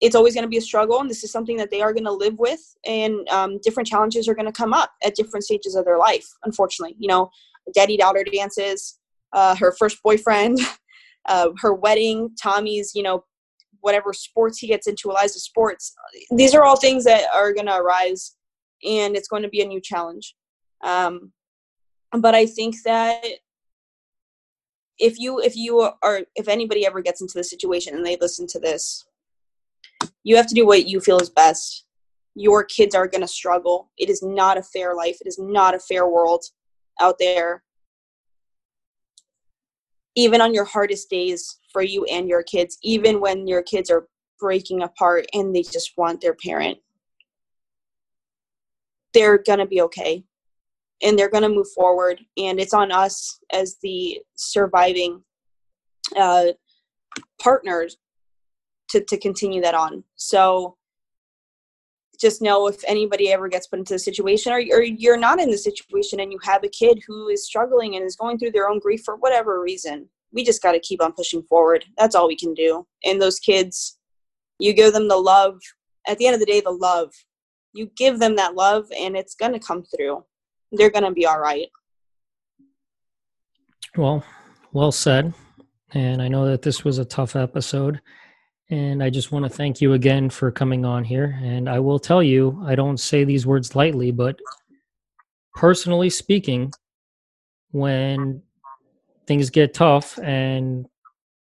[0.00, 2.04] it's always going to be a struggle, and this is something that they are going
[2.04, 5.74] to live with, and um, different challenges are going to come up at different stages
[5.74, 6.26] of their life.
[6.44, 7.30] Unfortunately, you know,
[7.74, 8.98] daddy daughter dances,
[9.32, 10.58] uh, her first boyfriend,
[11.28, 13.24] uh, her wedding, Tommy's, you know,
[13.80, 15.94] whatever sports he gets into, Eliza's sports.
[16.30, 18.36] These are all things that are going to arise,
[18.84, 20.34] and it's going to be a new challenge.
[20.82, 21.32] Um,
[22.12, 23.22] but I think that
[24.98, 28.46] if you if you are if anybody ever gets into this situation and they listen
[28.46, 29.06] to this
[30.24, 31.84] you have to do what you feel is best.
[32.34, 33.90] Your kids are going to struggle.
[33.98, 35.18] It is not a fair life.
[35.20, 36.44] It is not a fair world
[37.00, 37.62] out there.
[40.16, 44.08] Even on your hardest days for you and your kids, even when your kids are
[44.38, 46.78] breaking apart and they just want their parent,
[49.14, 50.24] they're going to be okay.
[51.02, 52.20] And they're going to move forward.
[52.36, 55.22] And it's on us as the surviving
[56.16, 56.48] uh,
[57.40, 57.96] partners
[58.90, 60.04] to, to continue that on.
[60.16, 60.76] So
[62.20, 65.50] just know if anybody ever gets put into the situation or, or you're not in
[65.50, 68.68] the situation and you have a kid who is struggling and is going through their
[68.68, 71.84] own grief for whatever reason, we just got to keep on pushing forward.
[71.96, 72.86] That's all we can do.
[73.04, 73.98] And those kids,
[74.58, 75.58] you give them the love.
[76.06, 77.10] At the end of the day, the love.
[77.72, 80.24] You give them that love and it's going to come through.
[80.72, 81.68] They're going to be all right.
[83.96, 84.24] Well,
[84.72, 85.32] well said.
[85.92, 88.00] And I know that this was a tough episode.
[88.70, 91.36] And I just want to thank you again for coming on here.
[91.42, 94.38] And I will tell you, I don't say these words lightly, but
[95.56, 96.72] personally speaking,
[97.72, 98.42] when
[99.26, 100.86] things get tough and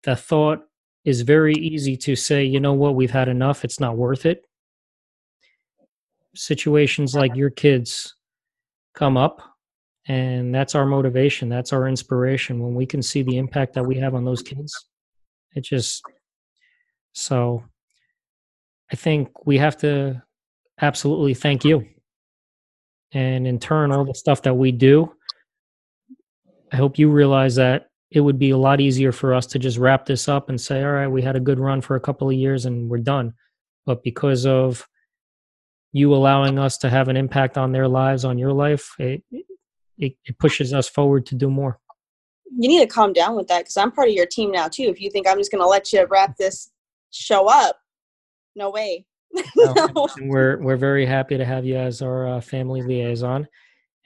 [0.04, 0.60] the thought
[1.04, 4.44] is very easy to say, you know what, we've had enough, it's not worth it.
[6.34, 8.14] Situations like your kids
[8.94, 9.40] come up,
[10.06, 12.60] and that's our motivation, that's our inspiration.
[12.60, 14.72] When we can see the impact that we have on those kids,
[15.54, 16.02] it just
[17.16, 17.64] so
[18.92, 20.22] I think we have to
[20.80, 21.86] absolutely thank you.
[23.12, 25.10] And in turn, all the stuff that we do,
[26.70, 29.78] I hope you realize that it would be a lot easier for us to just
[29.78, 32.28] wrap this up and say, all right, we had a good run for a couple
[32.28, 33.32] of years and we're done.
[33.86, 34.86] But because of
[35.92, 39.24] you allowing us to have an impact on their lives, on your life, it,
[39.96, 41.80] it, it pushes us forward to do more.
[42.58, 44.84] You need to calm down with that because I'm part of your team now, too.
[44.84, 46.70] If you think I'm just going to let you wrap this
[47.16, 47.78] show up.
[48.54, 49.06] No way.
[49.56, 50.08] no.
[50.20, 53.46] We're we're very happy to have you as our uh, family liaison,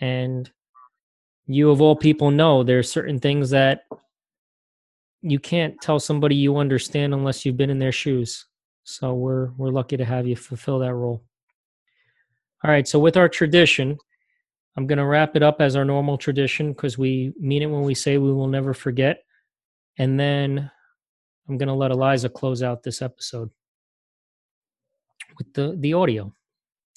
[0.01, 0.51] and
[1.47, 3.83] you of all people know there's certain things that
[5.23, 8.47] you can't tell somebody you understand unless you've been in their shoes.
[8.85, 11.23] So we're we're lucky to have you fulfill that role.
[12.65, 13.97] All right, so with our tradition,
[14.77, 17.83] I'm going to wrap it up as our normal tradition because we mean it when
[17.83, 19.25] we say we will never forget.
[19.99, 20.71] And then
[21.51, 23.51] I'm going to let Eliza close out this episode
[25.37, 26.33] with the the audio.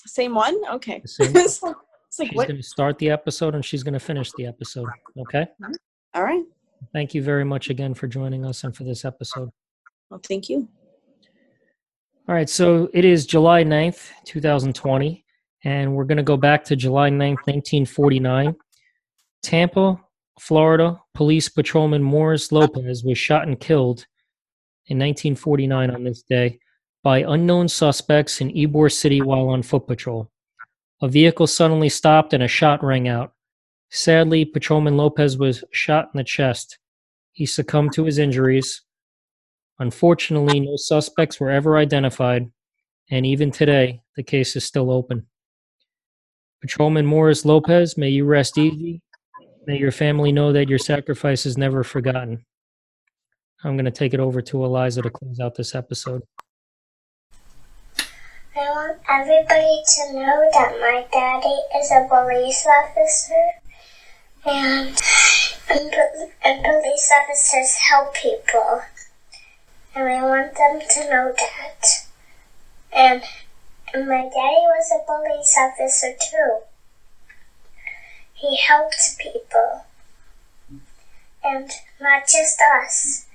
[0.06, 0.56] Same one?
[0.70, 1.02] Okay.
[1.06, 1.44] Same one.
[1.44, 1.76] it's like,
[2.30, 4.88] she's going to start the episode and she's going to finish the episode.
[5.18, 5.48] Okay.
[5.60, 5.74] Mm-hmm.
[6.14, 6.44] All right.
[6.94, 9.50] Thank you very much again for joining us and for this episode.
[10.12, 10.70] Well, thank you.
[12.28, 12.50] All right.
[12.50, 15.26] So it is July 9th, 2020,
[15.64, 18.56] and we're going to go back to July 9th, 1949.
[19.42, 20.00] Tampa,
[20.40, 24.06] Florida, police patrolman Morris Lopez was shot and killed
[24.88, 26.60] in 1949 on this day
[27.04, 30.32] by unknown suspects in Ybor City while on foot patrol.
[31.02, 33.34] A vehicle suddenly stopped and a shot rang out.
[33.90, 36.80] Sadly, Patrolman Lopez was shot in the chest.
[37.34, 38.82] He succumbed to his injuries.
[39.80, 42.50] Unfortunately, no suspects were ever identified,
[43.10, 45.28] and even today, the case is still open.
[46.62, 49.02] Patrolman Morris Lopez, may you rest easy.
[49.68, 52.46] May your family know that your sacrifice is never forgotten.
[53.66, 56.24] I'm going to take it over to Eliza to close out this episode.
[58.56, 63.52] I want everybody to know that my daddy is a police officer
[64.46, 65.02] and,
[65.72, 65.94] and,
[66.44, 68.82] and police officers help people.
[69.96, 71.86] And I want them to know that.
[72.92, 73.24] And,
[73.94, 76.60] and my daddy was a police officer too.
[78.34, 79.86] He helped people.
[81.46, 83.26] And not just us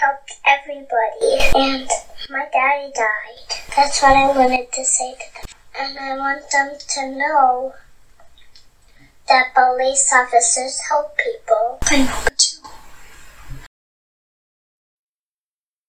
[0.00, 1.38] helped everybody.
[1.54, 1.88] And
[2.30, 3.60] my daddy died.
[3.76, 5.56] That's what I wanted to say to them.
[5.78, 7.74] And I want them to know
[9.28, 11.78] that police officers help people.
[11.82, 12.57] I know,